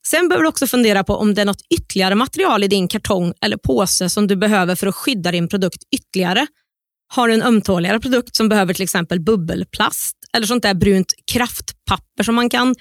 Sen 0.06 0.28
behöver 0.28 0.42
du 0.42 0.48
också 0.48 0.66
fundera 0.66 1.04
på 1.04 1.14
om 1.14 1.34
det 1.34 1.40
är 1.40 1.46
något 1.46 1.62
ytterligare 1.70 2.14
material 2.14 2.64
i 2.64 2.68
din 2.68 2.88
kartong 2.88 3.32
eller 3.40 3.56
påse 3.56 4.10
som 4.10 4.26
du 4.26 4.36
behöver 4.36 4.74
för 4.74 4.86
att 4.86 4.94
skydda 4.94 5.32
din 5.32 5.48
produkt 5.48 5.82
ytterligare. 5.94 6.46
Har 7.14 7.28
du 7.28 7.34
en 7.34 7.42
ömtåligare 7.42 8.00
produkt 8.00 8.36
som 8.36 8.48
behöver 8.48 8.74
till 8.74 8.82
exempel 8.82 9.20
bubbelplast 9.20 10.16
eller 10.32 10.46
sånt 10.46 10.62
där 10.62 10.74
brunt 10.74 11.14
kraftpapper 11.32 12.22
som 12.22 12.34
man 12.34 12.50
kan 12.50 12.74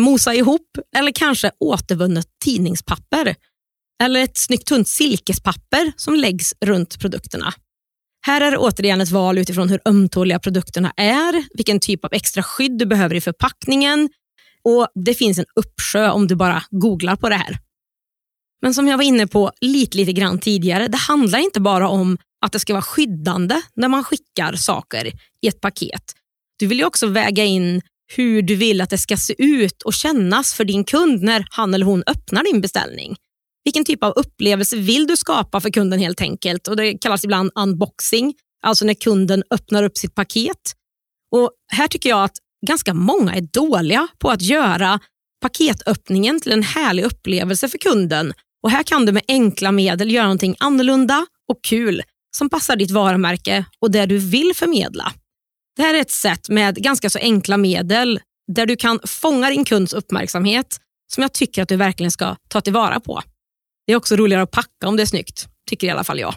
mosa 0.00 0.34
ihop 0.34 0.78
eller 0.96 1.12
kanske 1.12 1.50
återvunnet 1.60 2.26
tidningspapper 2.44 3.34
eller 4.02 4.20
ett 4.20 4.36
snyggt 4.36 4.66
tunt 4.68 4.88
silkespapper 4.88 5.92
som 5.96 6.14
läggs 6.14 6.54
runt 6.64 7.00
produkterna. 7.00 7.54
Här 8.26 8.40
är 8.40 8.50
det 8.50 8.58
återigen 8.58 9.00
ett 9.00 9.10
val 9.10 9.38
utifrån 9.38 9.68
hur 9.68 9.80
ömtåliga 9.84 10.38
produkterna 10.38 10.92
är, 10.96 11.44
vilken 11.54 11.80
typ 11.80 12.04
av 12.04 12.12
extra 12.12 12.42
skydd 12.42 12.78
du 12.78 12.86
behöver 12.86 13.14
i 13.14 13.20
förpackningen, 13.20 14.08
och 14.66 14.88
det 14.94 15.14
finns 15.14 15.38
en 15.38 15.44
uppsjö 15.56 16.10
om 16.10 16.26
du 16.26 16.36
bara 16.36 16.62
googlar 16.70 17.16
på 17.16 17.28
det 17.28 17.34
här. 17.34 17.58
Men 18.62 18.74
som 18.74 18.88
jag 18.88 18.96
var 18.96 19.04
inne 19.04 19.26
på 19.26 19.52
lite, 19.60 19.96
lite 19.96 20.12
grann 20.12 20.38
tidigare, 20.38 20.88
det 20.88 20.96
handlar 20.96 21.38
inte 21.38 21.60
bara 21.60 21.88
om 21.88 22.18
att 22.40 22.52
det 22.52 22.58
ska 22.58 22.72
vara 22.72 22.82
skyddande 22.82 23.60
när 23.76 23.88
man 23.88 24.04
skickar 24.04 24.52
saker 24.52 25.12
i 25.42 25.48
ett 25.48 25.60
paket. 25.60 26.02
Du 26.58 26.66
vill 26.66 26.78
ju 26.78 26.84
också 26.84 27.06
väga 27.06 27.44
in 27.44 27.82
hur 28.16 28.42
du 28.42 28.56
vill 28.56 28.80
att 28.80 28.90
det 28.90 28.98
ska 28.98 29.16
se 29.16 29.34
ut 29.38 29.82
och 29.82 29.94
kännas 29.94 30.54
för 30.54 30.64
din 30.64 30.84
kund 30.84 31.22
när 31.22 31.46
han 31.50 31.74
eller 31.74 31.86
hon 31.86 32.02
öppnar 32.06 32.44
din 32.44 32.60
beställning. 32.60 33.16
Vilken 33.64 33.84
typ 33.84 34.02
av 34.02 34.12
upplevelse 34.16 34.76
vill 34.76 35.06
du 35.06 35.16
skapa 35.16 35.60
för 35.60 35.70
kunden 35.70 35.98
helt 35.98 36.20
enkelt? 36.20 36.68
Och 36.68 36.76
Det 36.76 36.98
kallas 36.98 37.24
ibland 37.24 37.50
unboxing, 37.54 38.34
alltså 38.62 38.84
när 38.84 38.94
kunden 38.94 39.42
öppnar 39.50 39.82
upp 39.82 39.98
sitt 39.98 40.14
paket. 40.14 40.72
Och 41.30 41.50
Här 41.72 41.88
tycker 41.88 42.08
jag 42.08 42.24
att 42.24 42.36
ganska 42.66 42.94
många 42.94 43.34
är 43.34 43.40
dåliga 43.40 44.08
på 44.18 44.30
att 44.30 44.42
göra 44.42 45.00
paketöppningen 45.40 46.40
till 46.40 46.52
en 46.52 46.62
härlig 46.62 47.04
upplevelse 47.04 47.68
för 47.68 47.78
kunden. 47.78 48.32
Och 48.62 48.70
Här 48.70 48.82
kan 48.82 49.06
du 49.06 49.12
med 49.12 49.22
enkla 49.28 49.72
medel 49.72 50.10
göra 50.10 50.24
någonting 50.24 50.56
annorlunda 50.58 51.26
och 51.48 51.64
kul 51.64 52.02
som 52.36 52.50
passar 52.50 52.76
ditt 52.76 52.90
varumärke 52.90 53.64
och 53.80 53.90
det 53.90 54.06
du 54.06 54.18
vill 54.18 54.52
förmedla. 54.54 55.12
Det 55.76 55.82
här 55.82 55.94
är 55.94 56.00
ett 56.00 56.10
sätt 56.10 56.48
med 56.48 56.76
ganska 56.76 57.10
så 57.10 57.18
enkla 57.18 57.56
medel 57.56 58.20
där 58.52 58.66
du 58.66 58.76
kan 58.76 59.00
fånga 59.04 59.50
din 59.50 59.64
kunds 59.64 59.92
uppmärksamhet 59.92 60.80
som 61.12 61.22
jag 61.22 61.32
tycker 61.32 61.62
att 61.62 61.68
du 61.68 61.76
verkligen 61.76 62.10
ska 62.10 62.36
ta 62.48 62.60
tillvara 62.60 63.00
på. 63.00 63.22
Det 63.86 63.92
är 63.92 63.96
också 63.96 64.16
roligare 64.16 64.42
att 64.42 64.50
packa 64.50 64.88
om 64.88 64.96
det 64.96 65.02
är 65.02 65.06
snyggt, 65.06 65.46
tycker 65.68 65.86
i 65.86 65.90
alla 65.90 66.04
fall 66.04 66.20
jag. 66.20 66.34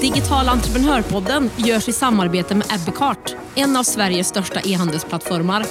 Digital 0.00 0.48
entreprenörpodden 0.48 1.50
görs 1.56 1.88
i 1.88 1.92
samarbete 1.92 2.54
med 2.54 2.66
Ebbecart, 2.72 3.34
en 3.54 3.76
av 3.76 3.82
Sveriges 3.82 4.28
största 4.28 4.60
e-handelsplattformar. 4.60 5.66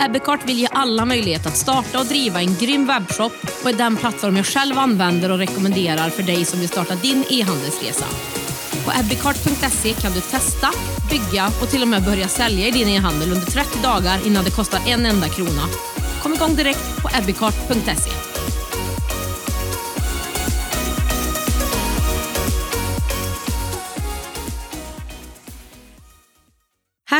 Ebbecart 0.00 0.48
vill 0.48 0.58
ge 0.58 0.68
alla 0.70 1.04
möjlighet 1.04 1.46
att 1.46 1.56
starta 1.56 2.00
och 2.00 2.06
driva 2.06 2.40
en 2.40 2.54
grym 2.54 2.86
webbshop 2.86 3.32
och 3.62 3.70
är 3.70 3.74
den 3.74 3.96
plattform 3.96 4.36
jag 4.36 4.46
själv 4.46 4.78
använder 4.78 5.32
och 5.32 5.38
rekommenderar 5.38 6.10
för 6.10 6.22
dig 6.22 6.44
som 6.44 6.60
vill 6.60 6.68
starta 6.68 6.94
din 6.94 7.24
e-handelsresa. 7.30 8.04
På 8.84 8.92
ebbecart.se 9.00 9.92
kan 9.92 10.12
du 10.12 10.20
testa, 10.20 10.68
bygga 11.10 11.46
och 11.62 11.68
till 11.68 11.82
och 11.82 11.88
med 11.88 12.04
börja 12.04 12.28
sälja 12.28 12.66
i 12.66 12.70
din 12.70 12.88
e-handel 12.88 13.32
under 13.32 13.46
30 13.46 13.82
dagar 13.82 14.26
innan 14.26 14.44
det 14.44 14.50
kostar 14.50 14.80
en 14.86 15.06
enda 15.06 15.28
krona. 15.28 15.62
Kom 16.22 16.34
igång 16.34 16.56
direkt 16.56 17.02
på 17.02 17.08
ebbecart.se. 17.18 18.39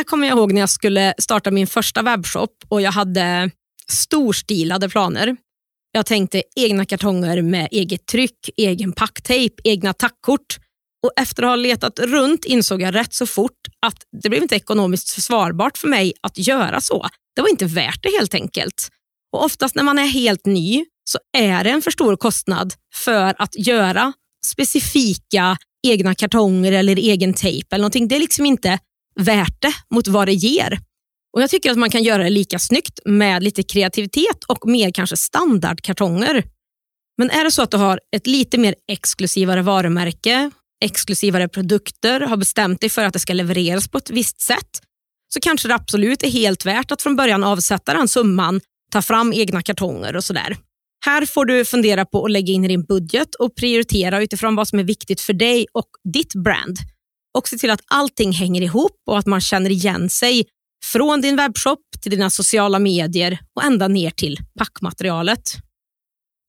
Här 0.01 0.05
kommer 0.05 0.27
jag 0.27 0.37
ihåg 0.37 0.53
när 0.53 0.61
jag 0.61 0.69
skulle 0.69 1.13
starta 1.17 1.51
min 1.51 1.67
första 1.67 2.01
webbshop 2.01 2.49
och 2.67 2.81
jag 2.81 2.91
hade 2.91 3.51
storstilade 3.87 4.89
planer. 4.89 5.37
Jag 5.91 6.05
tänkte 6.05 6.43
egna 6.55 6.85
kartonger 6.85 7.41
med 7.41 7.67
eget 7.71 8.05
tryck, 8.05 8.49
egen 8.57 8.93
packtejp, 8.93 9.61
egna 9.63 9.93
tackkort. 9.93 10.57
Och 11.03 11.11
efter 11.15 11.43
att 11.43 11.49
ha 11.49 11.55
letat 11.55 11.99
runt 11.99 12.45
insåg 12.45 12.81
jag 12.81 12.95
rätt 12.95 13.13
så 13.13 13.25
fort 13.25 13.57
att 13.85 13.95
det 14.21 14.29
blev 14.29 14.41
inte 14.41 14.55
ekonomiskt 14.55 15.09
försvarbart 15.09 15.77
för 15.77 15.87
mig 15.87 16.13
att 16.21 16.37
göra 16.37 16.81
så. 16.81 17.07
Det 17.35 17.41
var 17.41 17.49
inte 17.49 17.65
värt 17.65 18.03
det 18.03 18.11
helt 18.19 18.33
enkelt. 18.33 18.89
Och 19.33 19.43
Oftast 19.43 19.75
när 19.75 19.83
man 19.83 19.99
är 19.99 20.07
helt 20.07 20.45
ny 20.45 20.85
så 21.03 21.19
är 21.37 21.63
det 21.63 21.69
en 21.69 21.81
för 21.81 21.91
stor 21.91 22.15
kostnad 22.15 22.73
för 22.95 23.35
att 23.37 23.55
göra 23.57 24.13
specifika 24.45 25.57
egna 25.87 26.15
kartonger 26.15 26.71
eller 26.71 26.95
egen 26.95 27.33
tejp 27.33 27.75
eller 27.75 27.81
någonting. 27.81 28.07
Det 28.07 28.15
är 28.15 28.19
liksom 28.19 28.45
inte 28.45 28.79
värt 29.19 29.61
det 29.61 29.73
mot 29.95 30.07
vad 30.07 30.27
det 30.27 30.33
ger. 30.33 30.79
Och 31.33 31.41
Jag 31.41 31.49
tycker 31.49 31.71
att 31.71 31.77
man 31.77 31.89
kan 31.89 32.03
göra 32.03 32.23
det 32.23 32.29
lika 32.29 32.59
snyggt 32.59 32.99
med 33.05 33.43
lite 33.43 33.63
kreativitet 33.63 34.43
och 34.47 34.67
mer 34.69 34.91
kanske 34.91 35.17
standardkartonger. 35.17 36.43
Men 37.17 37.29
är 37.29 37.43
det 37.43 37.51
så 37.51 37.61
att 37.61 37.71
du 37.71 37.77
har 37.77 37.99
ett 38.15 38.27
lite 38.27 38.57
mer 38.57 38.75
exklusivare 38.91 39.61
varumärke, 39.61 40.51
exklusivare 40.83 41.49
produkter, 41.49 42.19
har 42.19 42.37
bestämt 42.37 42.81
dig 42.81 42.89
för 42.89 43.03
att 43.03 43.13
det 43.13 43.19
ska 43.19 43.33
levereras 43.33 43.87
på 43.87 43.97
ett 43.97 44.09
visst 44.09 44.41
sätt, 44.41 44.69
så 45.33 45.39
kanske 45.39 45.67
det 45.67 45.75
absolut 45.75 46.23
är 46.23 46.29
helt 46.29 46.65
värt 46.65 46.91
att 46.91 47.01
från 47.01 47.15
början 47.15 47.43
avsätta 47.43 47.93
den 47.93 48.07
summan, 48.07 48.61
ta 48.91 49.01
fram 49.01 49.33
egna 49.33 49.61
kartonger 49.61 50.15
och 50.15 50.23
sådär. 50.23 50.57
Här 51.05 51.25
får 51.25 51.45
du 51.45 51.65
fundera 51.65 52.05
på 52.05 52.25
att 52.25 52.31
lägga 52.31 52.53
in 52.53 52.65
i 52.65 52.67
din 52.67 52.83
budget 52.83 53.35
och 53.35 53.55
prioritera 53.55 54.23
utifrån 54.23 54.55
vad 54.55 54.67
som 54.67 54.79
är 54.79 54.83
viktigt 54.83 55.21
för 55.21 55.33
dig 55.33 55.65
och 55.73 55.87
ditt 56.13 56.35
brand 56.35 56.77
och 57.37 57.47
se 57.47 57.57
till 57.57 57.69
att 57.69 57.81
allting 57.87 58.31
hänger 58.31 58.61
ihop 58.61 58.97
och 59.09 59.17
att 59.17 59.25
man 59.25 59.41
känner 59.41 59.69
igen 59.69 60.09
sig 60.09 60.45
från 60.85 61.21
din 61.21 61.35
webbshop 61.35 61.79
till 62.01 62.11
dina 62.11 62.29
sociala 62.29 62.79
medier 62.79 63.39
och 63.55 63.63
ända 63.63 63.87
ner 63.87 64.09
till 64.09 64.37
packmaterialet. 64.59 65.41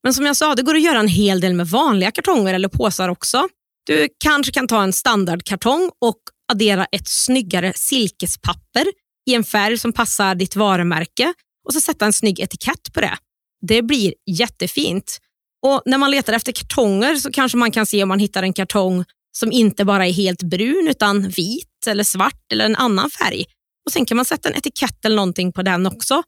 Men 0.03 0.15
som 0.15 0.27
jag 0.27 0.37
sa, 0.37 0.55
det 0.55 0.62
går 0.62 0.75
att 0.75 0.83
göra 0.83 0.99
en 0.99 1.09
hel 1.09 1.41
del 1.41 1.55
med 1.55 1.67
vanliga 1.67 2.11
kartonger 2.11 2.55
eller 2.55 2.69
påsar 2.69 3.09
också. 3.09 3.49
Du 3.87 4.09
kanske 4.25 4.53
kan 4.53 4.69
ta 4.69 4.83
en 4.83 4.93
standardkartong 4.93 5.91
och 6.01 6.19
addera 6.53 6.85
ett 6.85 7.09
snyggare 7.09 7.73
silkespapper 7.77 8.87
i 9.31 9.35
en 9.35 9.45
färg 9.45 9.79
som 9.79 9.93
passar 9.93 10.35
ditt 10.35 10.57
varumärke 10.57 11.35
och 11.67 11.73
så 11.73 11.81
sätta 11.81 12.07
en 12.07 12.12
snygg 12.12 12.41
etikett 12.41 12.93
på 12.93 13.01
det. 13.01 13.17
Det 13.67 13.83
blir 13.83 14.15
jättefint. 14.31 15.19
Och 15.67 15.83
När 15.87 15.99
man 15.99 16.11
letar 16.11 16.33
efter 16.33 16.53
kartonger 16.53 17.15
så 17.15 17.31
kanske 17.31 17.59
man 17.59 17.71
kan 17.71 17.87
se 17.87 18.03
om 18.03 18.09
man 18.09 18.19
hittar 18.19 18.43
en 18.43 18.53
kartong 18.53 19.05
som 19.33 19.53
inte 19.53 19.85
bara 19.85 20.07
är 20.07 20.12
helt 20.12 20.43
brun 20.43 20.89
utan 20.89 21.29
vit 21.29 21.87
eller 21.87 22.05
svart 22.05 22.53
eller 22.53 22.65
en 22.65 22.77
annan 22.77 23.11
färg. 23.11 23.45
Och 23.87 23.93
Sen 23.93 24.05
kan 24.05 24.17
man 24.17 24.25
sätta 24.25 24.49
en 24.49 24.55
etikett 24.55 25.05
eller 25.05 25.17
någonting 25.17 25.53
på 25.53 25.62
den 25.62 25.87
också. 25.87 26.23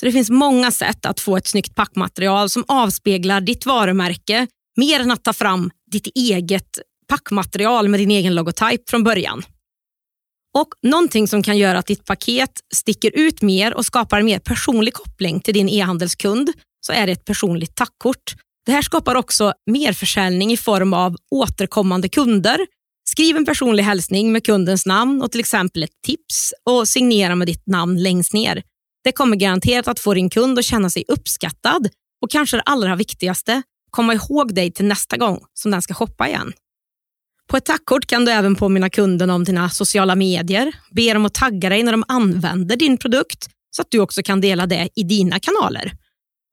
Så 0.00 0.06
det 0.06 0.12
finns 0.12 0.30
många 0.30 0.70
sätt 0.70 1.06
att 1.06 1.20
få 1.20 1.36
ett 1.36 1.46
snyggt 1.46 1.74
packmaterial 1.74 2.50
som 2.50 2.64
avspeglar 2.68 3.40
ditt 3.40 3.66
varumärke 3.66 4.46
mer 4.76 5.00
än 5.00 5.10
att 5.10 5.24
ta 5.24 5.32
fram 5.32 5.70
ditt 5.90 6.06
eget 6.14 6.78
packmaterial 7.08 7.88
med 7.88 8.00
din 8.00 8.10
egen 8.10 8.34
logotyp 8.34 8.90
från 8.90 9.04
början. 9.04 9.42
Och 10.58 10.68
Någonting 10.82 11.28
som 11.28 11.42
kan 11.42 11.58
göra 11.58 11.78
att 11.78 11.86
ditt 11.86 12.04
paket 12.04 12.60
sticker 12.74 13.10
ut 13.14 13.42
mer 13.42 13.74
och 13.74 13.86
skapar 13.86 14.18
en 14.18 14.24
mer 14.24 14.38
personlig 14.38 14.94
koppling 14.94 15.40
till 15.40 15.54
din 15.54 15.68
e-handelskund 15.68 16.52
så 16.86 16.92
är 16.92 17.06
det 17.06 17.12
ett 17.12 17.24
personligt 17.24 17.74
tackkort 17.76 18.34
det 18.66 18.72
här 18.72 18.82
skapar 18.82 19.14
också 19.14 19.52
mer 19.70 19.92
försäljning 19.92 20.52
i 20.52 20.56
form 20.56 20.92
av 20.92 21.16
återkommande 21.30 22.08
kunder. 22.08 22.58
Skriv 23.08 23.36
en 23.36 23.44
personlig 23.44 23.84
hälsning 23.84 24.32
med 24.32 24.44
kundens 24.46 24.86
namn 24.86 25.22
och 25.22 25.32
till 25.32 25.40
exempel 25.40 25.82
ett 25.82 26.02
tips 26.06 26.52
och 26.64 26.88
signera 26.88 27.34
med 27.34 27.48
ditt 27.48 27.66
namn 27.66 28.02
längst 28.02 28.32
ner. 28.32 28.62
Det 29.04 29.12
kommer 29.12 29.36
garanterat 29.36 29.88
att 29.88 30.00
få 30.00 30.14
din 30.14 30.30
kund 30.30 30.58
att 30.58 30.64
känna 30.64 30.90
sig 30.90 31.04
uppskattad 31.08 31.88
och 32.22 32.30
kanske 32.30 32.56
det 32.56 32.62
allra 32.62 32.96
viktigaste, 32.96 33.62
komma 33.90 34.14
ihåg 34.14 34.54
dig 34.54 34.72
till 34.72 34.84
nästa 34.84 35.16
gång 35.16 35.40
som 35.54 35.70
den 35.70 35.82
ska 35.82 35.94
shoppa 35.94 36.28
igen. 36.28 36.52
På 37.48 37.56
ett 37.56 37.64
tackkort 37.64 38.06
kan 38.06 38.24
du 38.24 38.32
även 38.32 38.56
påminna 38.56 38.90
kunden 38.90 39.30
om 39.30 39.44
dina 39.44 39.70
sociala 39.70 40.14
medier, 40.14 40.72
be 40.90 41.12
dem 41.12 41.26
att 41.26 41.34
tagga 41.34 41.68
dig 41.68 41.82
när 41.82 41.92
de 41.92 42.04
använder 42.08 42.76
din 42.76 42.98
produkt 42.98 43.48
så 43.70 43.82
att 43.82 43.90
du 43.90 43.98
också 43.98 44.22
kan 44.22 44.40
dela 44.40 44.66
det 44.66 44.88
i 44.94 45.02
dina 45.02 45.40
kanaler. 45.40 45.92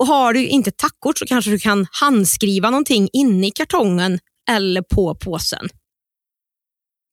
Och 0.04 0.08
Har 0.08 0.34
du 0.34 0.48
inte 0.48 0.72
tackkort 0.72 1.18
så 1.18 1.26
kanske 1.26 1.52
du 1.52 1.60
kan 1.60 1.88
handskriva 1.92 2.70
någonting 2.70 3.10
inne 3.14 3.48
i 3.48 3.52
kartongen 3.52 4.20
eller 4.50 4.82
på 4.82 5.16
påsen. 5.16 5.70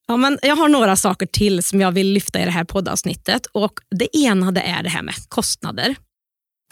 Ja, 0.09 0.17
men 0.17 0.39
jag 0.43 0.57
har 0.57 0.69
några 0.69 0.97
saker 0.97 1.27
till 1.27 1.63
som 1.63 1.81
jag 1.81 1.93
vill 1.93 2.13
lyfta 2.13 2.41
i 2.41 2.45
det 2.45 2.51
här 2.51 2.65
poddavsnittet. 2.65 3.47
Och 3.47 3.73
det 3.91 4.17
ena 4.17 4.53
det 4.53 4.61
är 4.61 4.83
det 4.83 4.89
här 4.89 5.03
med 5.03 5.15
kostnader. 5.29 5.97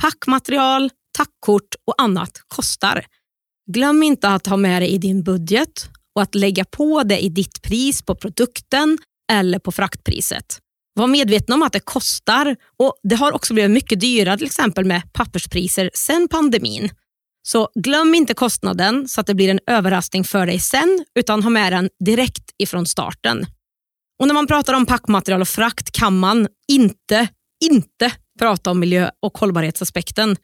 Packmaterial, 0.02 0.90
tackkort 1.16 1.74
och 1.86 2.02
annat 2.02 2.32
kostar. 2.48 3.06
Glöm 3.72 4.02
inte 4.02 4.28
att 4.28 4.46
ha 4.46 4.56
med 4.56 4.82
det 4.82 4.88
i 4.88 4.98
din 4.98 5.22
budget 5.22 5.88
och 6.14 6.22
att 6.22 6.34
lägga 6.34 6.64
på 6.64 7.02
det 7.02 7.18
i 7.18 7.28
ditt 7.28 7.62
pris 7.62 8.02
på 8.02 8.14
produkten 8.14 8.98
eller 9.32 9.58
på 9.58 9.72
fraktpriset. 9.72 10.58
Var 10.98 11.06
medveten 11.06 11.54
om 11.54 11.62
att 11.62 11.72
det 11.72 11.80
kostar 11.80 12.56
och 12.78 12.94
det 13.02 13.14
har 13.14 13.32
också 13.32 13.54
blivit 13.54 13.70
mycket 13.70 14.00
dyrare 14.00 14.36
till 14.36 14.46
exempel 14.46 14.84
med 14.84 15.12
papperspriser 15.12 15.90
sen 15.94 16.28
pandemin. 16.30 16.90
Så 17.42 17.68
glöm 17.74 18.14
inte 18.14 18.34
kostnaden 18.34 19.08
så 19.08 19.20
att 19.20 19.26
det 19.26 19.34
blir 19.34 19.48
en 19.48 19.60
överraskning 19.66 20.24
för 20.24 20.46
dig 20.46 20.60
sen 20.60 21.04
utan 21.14 21.42
ha 21.42 21.50
med 21.50 21.72
den 21.72 21.88
direkt 22.04 22.50
ifrån 22.58 22.86
starten. 22.86 23.46
Och 24.20 24.26
När 24.26 24.34
man 24.34 24.46
pratar 24.46 24.74
om 24.74 24.86
packmaterial 24.86 25.40
och 25.40 25.48
frakt 25.48 25.92
kan 25.92 26.18
man 26.18 26.48
inte, 26.68 27.28
inte 27.64 28.12
prata 28.38 28.70
om 28.70 28.80
miljö 28.80 29.10
och 29.22 29.38
hållbarhetsaspekten. 29.38 30.36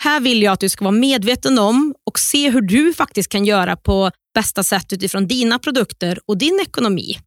Här 0.00 0.20
vill 0.20 0.42
jag 0.42 0.52
att 0.52 0.60
du 0.60 0.68
ska 0.68 0.84
vara 0.84 0.92
medveten 0.92 1.58
om 1.58 1.94
och 2.06 2.18
se 2.18 2.50
hur 2.50 2.60
du 2.60 2.94
faktiskt 2.94 3.28
kan 3.28 3.44
göra 3.44 3.76
på 3.76 4.10
bästa 4.34 4.62
sätt 4.62 4.92
utifrån 4.92 5.26
dina 5.26 5.58
produkter 5.58 6.18
och 6.26 6.38
din 6.38 6.60
ekonomi. 6.62 7.18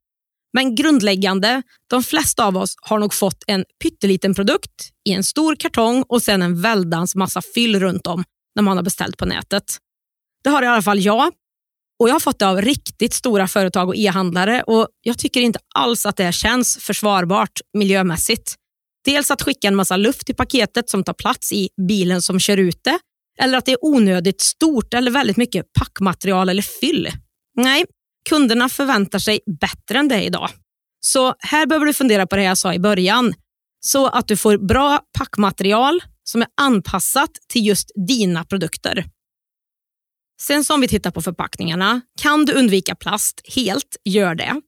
Men 0.53 0.75
grundläggande, 0.75 1.61
de 1.89 2.03
flesta 2.03 2.45
av 2.45 2.57
oss 2.57 2.75
har 2.81 2.99
nog 2.99 3.13
fått 3.13 3.43
en 3.47 3.65
pytteliten 3.83 4.33
produkt 4.33 4.89
i 5.09 5.11
en 5.11 5.23
stor 5.23 5.55
kartong 5.55 6.03
och 6.07 6.21
sen 6.21 6.41
en 6.41 6.61
väldans 6.61 7.15
massa 7.15 7.41
fyll 7.55 7.79
runt 7.79 8.07
om 8.07 8.23
när 8.55 8.63
man 8.63 8.77
har 8.77 8.83
beställt 8.83 9.17
på 9.17 9.25
nätet. 9.25 9.77
Det 10.43 10.49
har 10.49 10.63
i 10.63 10.67
alla 10.67 10.81
fall 10.81 10.99
jag. 10.99 11.31
Och 11.99 12.09
Jag 12.09 12.13
har 12.13 12.19
fått 12.19 12.39
det 12.39 12.47
av 12.47 12.61
riktigt 12.61 13.13
stora 13.13 13.47
företag 13.47 13.87
och 13.87 13.95
e-handlare 13.95 14.63
och 14.63 14.87
jag 15.01 15.17
tycker 15.17 15.41
inte 15.41 15.59
alls 15.75 16.05
att 16.05 16.17
det 16.17 16.33
känns 16.33 16.77
försvarbart 16.77 17.61
miljömässigt. 17.73 18.55
Dels 19.05 19.31
att 19.31 19.41
skicka 19.41 19.67
en 19.67 19.75
massa 19.75 19.97
luft 19.97 20.29
i 20.29 20.33
paketet 20.33 20.89
som 20.89 21.03
tar 21.03 21.13
plats 21.13 21.51
i 21.51 21.69
bilen 21.87 22.21
som 22.21 22.39
kör 22.39 22.57
ut 22.57 22.79
det, 22.83 22.99
eller 23.39 23.57
att 23.57 23.65
det 23.65 23.71
är 23.71 23.85
onödigt 23.85 24.41
stort 24.41 24.93
eller 24.93 25.11
väldigt 25.11 25.37
mycket 25.37 25.65
packmaterial 25.79 26.49
eller 26.49 26.61
fyll. 26.61 27.09
Nej, 27.55 27.85
kunderna 28.29 28.69
förväntar 28.69 29.19
sig 29.19 29.39
bättre 29.59 29.99
än 29.99 30.07
det 30.07 30.23
idag. 30.23 30.49
Så 30.99 31.35
här 31.39 31.65
behöver 31.65 31.85
du 31.85 31.93
fundera 31.93 32.27
på 32.27 32.35
det 32.35 32.43
jag 32.43 32.57
sa 32.57 32.73
i 32.73 32.79
början, 32.79 33.33
så 33.79 34.07
att 34.07 34.27
du 34.27 34.37
får 34.37 34.57
bra 34.57 34.99
packmaterial 35.17 36.01
som 36.23 36.41
är 36.41 36.47
anpassat 36.61 37.31
till 37.49 37.65
just 37.65 37.91
dina 38.07 38.45
produkter. 38.45 39.05
Sen 40.41 40.63
som 40.63 40.81
vi 40.81 40.87
tittar 40.87 41.11
på 41.11 41.21
förpackningarna, 41.21 42.01
kan 42.21 42.45
du 42.45 42.53
undvika 42.53 42.95
plast 42.95 43.41
helt, 43.55 43.97
gör 44.05 44.35
det. 44.35 44.61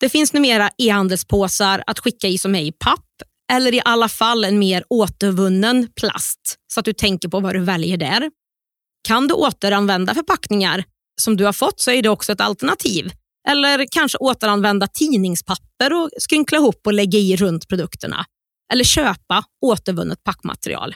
Det 0.00 0.08
finns 0.08 0.32
numera 0.32 0.70
e-handelspåsar 0.78 1.82
att 1.86 1.98
skicka 1.98 2.28
i 2.28 2.38
som 2.38 2.54
är 2.54 2.62
i 2.62 2.72
papp 2.72 3.04
eller 3.52 3.74
i 3.74 3.80
alla 3.84 4.08
fall 4.08 4.44
en 4.44 4.58
mer 4.58 4.84
återvunnen 4.88 5.88
plast 6.00 6.58
så 6.66 6.80
att 6.80 6.86
du 6.86 6.92
tänker 6.92 7.28
på 7.28 7.40
vad 7.40 7.54
du 7.54 7.60
väljer 7.60 7.96
där. 7.96 8.30
Kan 9.08 9.28
du 9.28 9.34
återanvända 9.34 10.14
förpackningar 10.14 10.84
som 11.20 11.36
du 11.36 11.44
har 11.44 11.52
fått 11.52 11.80
så 11.80 11.90
är 11.90 12.02
det 12.02 12.08
också 12.08 12.32
ett 12.32 12.40
alternativ. 12.40 13.12
Eller 13.48 13.86
kanske 13.90 14.18
återanvända 14.18 14.86
tidningspapper 14.86 15.92
och 15.92 16.10
skrynkla 16.18 16.58
ihop 16.58 16.80
och 16.86 16.92
lägga 16.92 17.18
i 17.18 17.36
runt 17.36 17.68
produkterna. 17.68 18.24
Eller 18.72 18.84
köpa 18.84 19.44
återvunnet 19.66 20.24
packmaterial. 20.24 20.94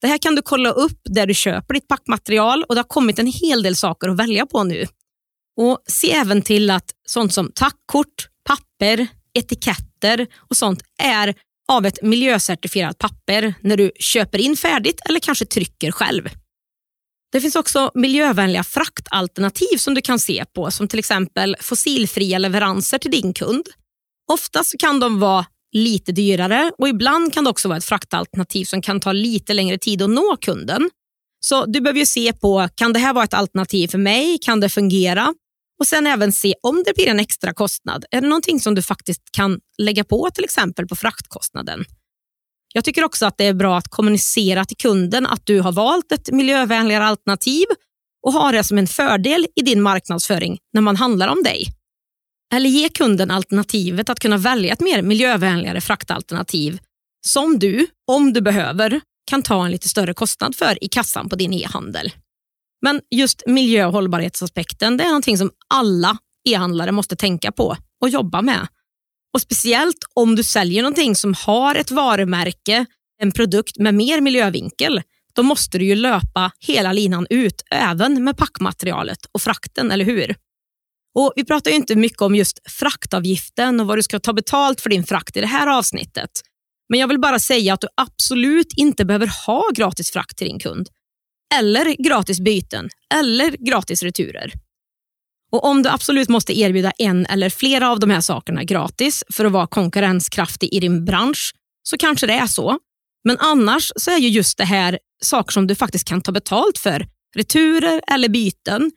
Det 0.00 0.06
här 0.06 0.18
kan 0.18 0.34
du 0.34 0.42
kolla 0.42 0.70
upp 0.70 1.00
där 1.04 1.26
du 1.26 1.34
köper 1.34 1.74
ditt 1.74 1.88
packmaterial 1.88 2.64
och 2.68 2.74
det 2.74 2.78
har 2.78 2.88
kommit 2.88 3.18
en 3.18 3.26
hel 3.26 3.62
del 3.62 3.76
saker 3.76 4.08
att 4.08 4.16
välja 4.16 4.46
på 4.46 4.64
nu. 4.64 4.86
Och 5.60 5.78
Se 5.86 6.12
även 6.12 6.42
till 6.42 6.70
att 6.70 6.90
sånt 7.08 7.32
som 7.32 7.52
tackkort, 7.54 8.28
papper, 8.44 9.06
etiketter 9.34 10.26
och 10.36 10.56
sånt 10.56 10.82
är 11.02 11.34
av 11.72 11.86
ett 11.86 12.02
miljöcertifierat 12.02 12.98
papper 12.98 13.54
när 13.60 13.76
du 13.76 13.90
köper 13.98 14.38
in 14.38 14.56
färdigt 14.56 15.00
eller 15.08 15.20
kanske 15.20 15.44
trycker 15.44 15.92
själv. 15.92 16.28
Det 17.32 17.40
finns 17.40 17.56
också 17.56 17.90
miljövänliga 17.94 18.64
fraktalternativ 18.64 19.76
som 19.76 19.94
du 19.94 20.00
kan 20.00 20.18
se 20.18 20.44
på 20.54 20.70
som 20.70 20.88
till 20.88 20.98
exempel 20.98 21.56
fossilfria 21.60 22.38
leveranser 22.38 22.98
till 22.98 23.10
din 23.10 23.34
kund. 23.34 23.66
Oftast 24.32 24.78
kan 24.78 25.00
de 25.00 25.20
vara 25.20 25.46
lite 25.72 26.12
dyrare 26.12 26.72
och 26.78 26.88
ibland 26.88 27.32
kan 27.34 27.44
det 27.44 27.50
också 27.50 27.68
vara 27.68 27.78
ett 27.78 27.84
fraktalternativ 27.84 28.64
som 28.64 28.82
kan 28.82 29.00
ta 29.00 29.12
lite 29.12 29.54
längre 29.54 29.78
tid 29.78 30.02
att 30.02 30.10
nå 30.10 30.36
kunden. 30.40 30.90
Så 31.40 31.66
du 31.66 31.80
behöver 31.80 32.04
se 32.04 32.32
på, 32.32 32.68
kan 32.74 32.92
det 32.92 32.98
här 32.98 33.12
vara 33.12 33.24
ett 33.24 33.34
alternativ 33.34 33.88
för 33.88 33.98
mig? 33.98 34.38
Kan 34.38 34.60
det 34.60 34.68
fungera? 34.68 35.34
Och 35.80 35.86
sen 35.86 36.06
även 36.06 36.32
se 36.32 36.54
om 36.62 36.82
det 36.86 36.94
blir 36.94 37.08
en 37.08 37.20
extra 37.20 37.54
kostnad. 37.54 38.04
Är 38.10 38.20
det 38.20 38.28
någonting 38.28 38.60
som 38.60 38.74
du 38.74 38.82
faktiskt 38.82 39.22
kan 39.32 39.60
lägga 39.78 40.04
på 40.04 40.28
till 40.34 40.44
exempel 40.44 40.88
på 40.88 40.96
fraktkostnaden? 40.96 41.84
Jag 42.72 42.84
tycker 42.84 43.04
också 43.04 43.26
att 43.26 43.38
det 43.38 43.44
är 43.44 43.54
bra 43.54 43.78
att 43.78 43.88
kommunicera 43.88 44.64
till 44.64 44.76
kunden 44.76 45.26
att 45.26 45.46
du 45.46 45.60
har 45.60 45.72
valt 45.72 46.12
ett 46.12 46.30
miljövänligare 46.32 47.04
alternativ 47.04 47.64
och 48.26 48.32
ha 48.32 48.52
det 48.52 48.64
som 48.64 48.78
en 48.78 48.86
fördel 48.86 49.46
i 49.56 49.62
din 49.62 49.82
marknadsföring 49.82 50.58
när 50.72 50.80
man 50.80 50.96
handlar 50.96 51.28
om 51.28 51.42
dig. 51.42 51.66
Eller 52.54 52.70
ge 52.70 52.88
kunden 52.88 53.30
alternativet 53.30 54.10
att 54.10 54.20
kunna 54.20 54.36
välja 54.36 54.72
ett 54.72 54.80
mer 54.80 55.02
miljövänligare 55.02 55.80
fraktalternativ 55.80 56.78
som 57.26 57.58
du, 57.58 57.86
om 58.06 58.32
du 58.32 58.40
behöver, 58.40 59.00
kan 59.30 59.42
ta 59.42 59.64
en 59.64 59.70
lite 59.70 59.88
större 59.88 60.14
kostnad 60.14 60.56
för 60.56 60.84
i 60.84 60.88
kassan 60.88 61.28
på 61.28 61.36
din 61.36 61.52
e-handel. 61.52 62.12
Men 62.82 63.00
just 63.10 63.42
miljö 63.46 63.86
och 63.86 63.92
hållbarhetsaspekten 63.92 64.96
det 64.96 65.04
är 65.04 65.08
någonting 65.08 65.38
som 65.38 65.50
alla 65.68 66.18
e-handlare 66.48 66.92
måste 66.92 67.16
tänka 67.16 67.52
på 67.52 67.76
och 68.00 68.08
jobba 68.08 68.42
med. 68.42 68.68
Och 69.34 69.40
Speciellt 69.40 69.98
om 70.14 70.36
du 70.36 70.42
säljer 70.42 70.82
någonting 70.82 71.16
som 71.16 71.34
har 71.34 71.74
ett 71.74 71.90
varumärke, 71.90 72.86
en 73.22 73.32
produkt 73.32 73.78
med 73.78 73.94
mer 73.94 74.20
miljövinkel, 74.20 75.02
då 75.34 75.42
måste 75.42 75.78
du 75.78 75.84
ju 75.84 75.94
löpa 75.94 76.50
hela 76.60 76.92
linan 76.92 77.26
ut, 77.30 77.62
även 77.70 78.24
med 78.24 78.36
packmaterialet 78.36 79.18
och 79.32 79.42
frakten, 79.42 79.90
eller 79.90 80.04
hur? 80.04 80.34
Och 81.14 81.32
Vi 81.36 81.44
pratar 81.44 81.70
ju 81.70 81.76
inte 81.76 81.96
mycket 81.96 82.22
om 82.22 82.34
just 82.34 82.70
fraktavgiften 82.70 83.80
och 83.80 83.86
vad 83.86 83.98
du 83.98 84.02
ska 84.02 84.20
ta 84.20 84.32
betalt 84.32 84.80
för 84.80 84.90
din 84.90 85.04
frakt 85.04 85.36
i 85.36 85.40
det 85.40 85.46
här 85.46 85.66
avsnittet. 85.66 86.30
Men 86.88 87.00
jag 87.00 87.08
vill 87.08 87.20
bara 87.20 87.38
säga 87.38 87.74
att 87.74 87.80
du 87.80 87.88
absolut 87.96 88.72
inte 88.76 89.04
behöver 89.04 89.46
ha 89.46 89.64
gratis 89.74 90.10
frakt 90.10 90.38
till 90.38 90.46
din 90.46 90.58
kund 90.58 90.88
eller 91.54 92.04
gratis 92.04 92.40
byten 92.40 92.88
eller 93.14 93.50
gratis 93.50 94.02
returer. 94.02 94.52
Och 95.52 95.64
Om 95.64 95.82
du 95.82 95.88
absolut 95.88 96.28
måste 96.28 96.58
erbjuda 96.58 96.90
en 96.90 97.26
eller 97.26 97.50
flera 97.50 97.90
av 97.90 98.00
de 98.00 98.10
här 98.10 98.20
sakerna 98.20 98.64
gratis 98.64 99.24
för 99.32 99.44
att 99.44 99.52
vara 99.52 99.66
konkurrenskraftig 99.66 100.68
i 100.72 100.80
din 100.80 101.04
bransch 101.04 101.52
så 101.82 101.96
kanske 101.96 102.26
det 102.26 102.32
är 102.32 102.46
så. 102.46 102.78
Men 103.24 103.38
annars 103.38 103.92
så 103.96 104.10
är 104.10 104.18
ju 104.18 104.28
just 104.28 104.58
det 104.58 104.64
här 104.64 104.98
saker 105.22 105.52
som 105.52 105.66
du 105.66 105.74
faktiskt 105.74 106.08
kan 106.08 106.20
ta 106.20 106.32
betalt 106.32 106.78
för. 106.78 107.06
Returer 107.36 108.02
eller 108.12 108.28
byten. 108.28 108.90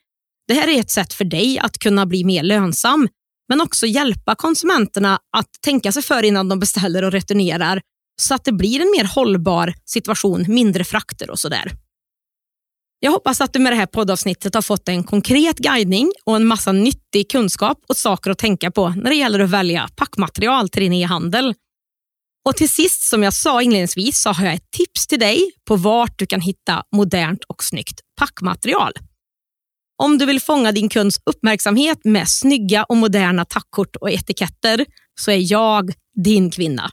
Det 0.47 0.53
här 0.53 0.67
är 0.67 0.79
ett 0.79 0.91
sätt 0.91 1.13
för 1.13 1.25
dig 1.25 1.59
att 1.59 1.77
kunna 1.77 2.05
bli 2.05 2.23
mer 2.23 2.43
lönsam 2.43 3.07
men 3.49 3.61
också 3.61 3.85
hjälpa 3.85 4.35
konsumenterna 4.35 5.19
att 5.37 5.49
tänka 5.61 5.91
sig 5.91 6.03
för 6.03 6.23
innan 6.23 6.49
de 6.49 6.59
beställer 6.59 7.03
och 7.03 7.11
returnerar 7.11 7.81
så 8.21 8.33
att 8.33 8.43
det 8.43 8.51
blir 8.51 8.81
en 8.81 8.91
mer 8.97 9.13
hållbar 9.15 9.73
situation, 9.85 10.45
mindre 10.47 10.83
frakter 10.83 11.29
och 11.29 11.39
sådär. 11.39 11.71
Jag 13.05 13.11
hoppas 13.11 13.41
att 13.41 13.53
du 13.53 13.59
med 13.59 13.71
det 13.71 13.75
här 13.75 13.85
poddavsnittet 13.85 14.55
har 14.55 14.61
fått 14.61 14.89
en 14.89 15.03
konkret 15.03 15.57
guidning 15.57 16.11
och 16.23 16.35
en 16.35 16.45
massa 16.45 16.71
nyttig 16.71 17.31
kunskap 17.31 17.77
och 17.89 17.97
saker 17.97 18.31
att 18.31 18.37
tänka 18.37 18.71
på 18.71 18.89
när 18.89 19.09
det 19.09 19.15
gäller 19.15 19.39
att 19.39 19.49
välja 19.49 19.89
packmaterial 19.95 20.69
till 20.69 20.81
din 20.83 20.93
e-handel. 20.93 21.53
Och 22.45 22.55
till 22.55 22.69
sist, 22.69 23.01
som 23.01 23.23
jag 23.23 23.33
sa 23.33 23.61
inledningsvis, 23.61 24.21
så 24.21 24.29
har 24.29 24.45
jag 24.45 24.53
ett 24.53 24.71
tips 24.71 25.07
till 25.07 25.19
dig 25.19 25.51
på 25.67 25.75
vart 25.75 26.19
du 26.19 26.25
kan 26.25 26.41
hitta 26.41 26.83
modernt 26.95 27.43
och 27.43 27.63
snyggt 27.63 28.01
packmaterial. 28.19 28.91
Om 30.03 30.17
du 30.17 30.25
vill 30.25 30.41
fånga 30.41 30.71
din 30.71 30.89
kunds 30.89 31.19
uppmärksamhet 31.25 31.99
med 32.03 32.29
snygga 32.29 32.83
och 32.83 32.97
moderna 32.97 33.45
tackkort 33.45 33.95
och 33.95 34.11
etiketter 34.11 34.85
så 35.21 35.31
är 35.31 35.51
jag 35.51 35.93
din 36.23 36.51
kvinna. 36.51 36.91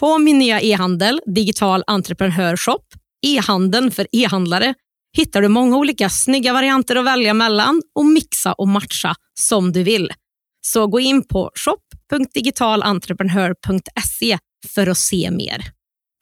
På 0.00 0.18
min 0.18 0.38
nya 0.38 0.60
e-handel, 0.60 1.20
Digital 1.26 1.84
Entreprenör 1.86 2.56
Shop, 2.56 2.84
e-handeln 3.26 3.90
för 3.90 4.06
e-handlare, 4.12 4.74
hittar 5.18 5.42
du 5.42 5.48
många 5.48 5.76
olika 5.76 6.10
snygga 6.10 6.52
varianter 6.52 6.96
att 6.96 7.04
välja 7.04 7.34
mellan 7.34 7.82
och 7.94 8.06
mixa 8.06 8.52
och 8.52 8.68
matcha 8.68 9.14
som 9.34 9.72
du 9.72 9.82
vill. 9.82 10.12
Så 10.60 10.86
gå 10.86 11.00
in 11.00 11.24
på 11.24 11.50
shop.digitalentreprenör.se 11.54 14.38
för 14.74 14.86
att 14.86 14.98
se 14.98 15.30
mer. 15.30 15.64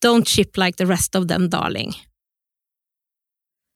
Don't 0.04 0.24
ship 0.24 0.56
like 0.56 0.78
the 0.78 0.84
rest 0.84 1.14
of 1.14 1.28
them 1.28 1.50
darling. 1.50 1.92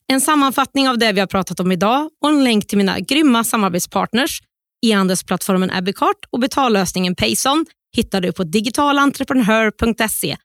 En 0.07 0.21
sammanfattning 0.21 0.89
av 0.89 0.99
det 0.99 1.13
vi 1.13 1.21
har 1.21 1.27
pratat 1.27 1.61
om 1.61 1.73
idag 1.73 2.11
och 2.23 2.29
en 2.29 2.45
länk 2.45 2.67
till 2.67 2.79
mina 2.79 3.01
grymma 3.01 3.45
samarbetspartners 3.45 4.43
e-handelsplattformen 4.87 5.71
Abicart 5.71 6.25
och 6.31 6.41
betallösningen 6.41 7.15
Payson 7.15 7.67
hittar 7.97 8.21
du 8.21 8.33
på 8.33 8.45
digitalentreprenör.se 8.45 10.37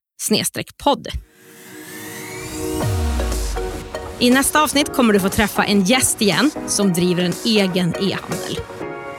podd. 0.84 1.08
I 4.20 4.30
nästa 4.30 4.64
avsnitt 4.64 4.94
kommer 4.94 5.14
du 5.14 5.20
få 5.20 5.30
träffa 5.30 5.64
en 5.64 5.84
gäst 5.84 6.22
igen 6.22 6.52
som 6.68 6.94
driver 6.94 7.24
en 7.24 7.34
egen 7.46 7.90
e-handel. 7.90 8.60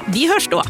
Vi 0.06 0.28
hörs 0.28 0.48
då! 0.48 0.62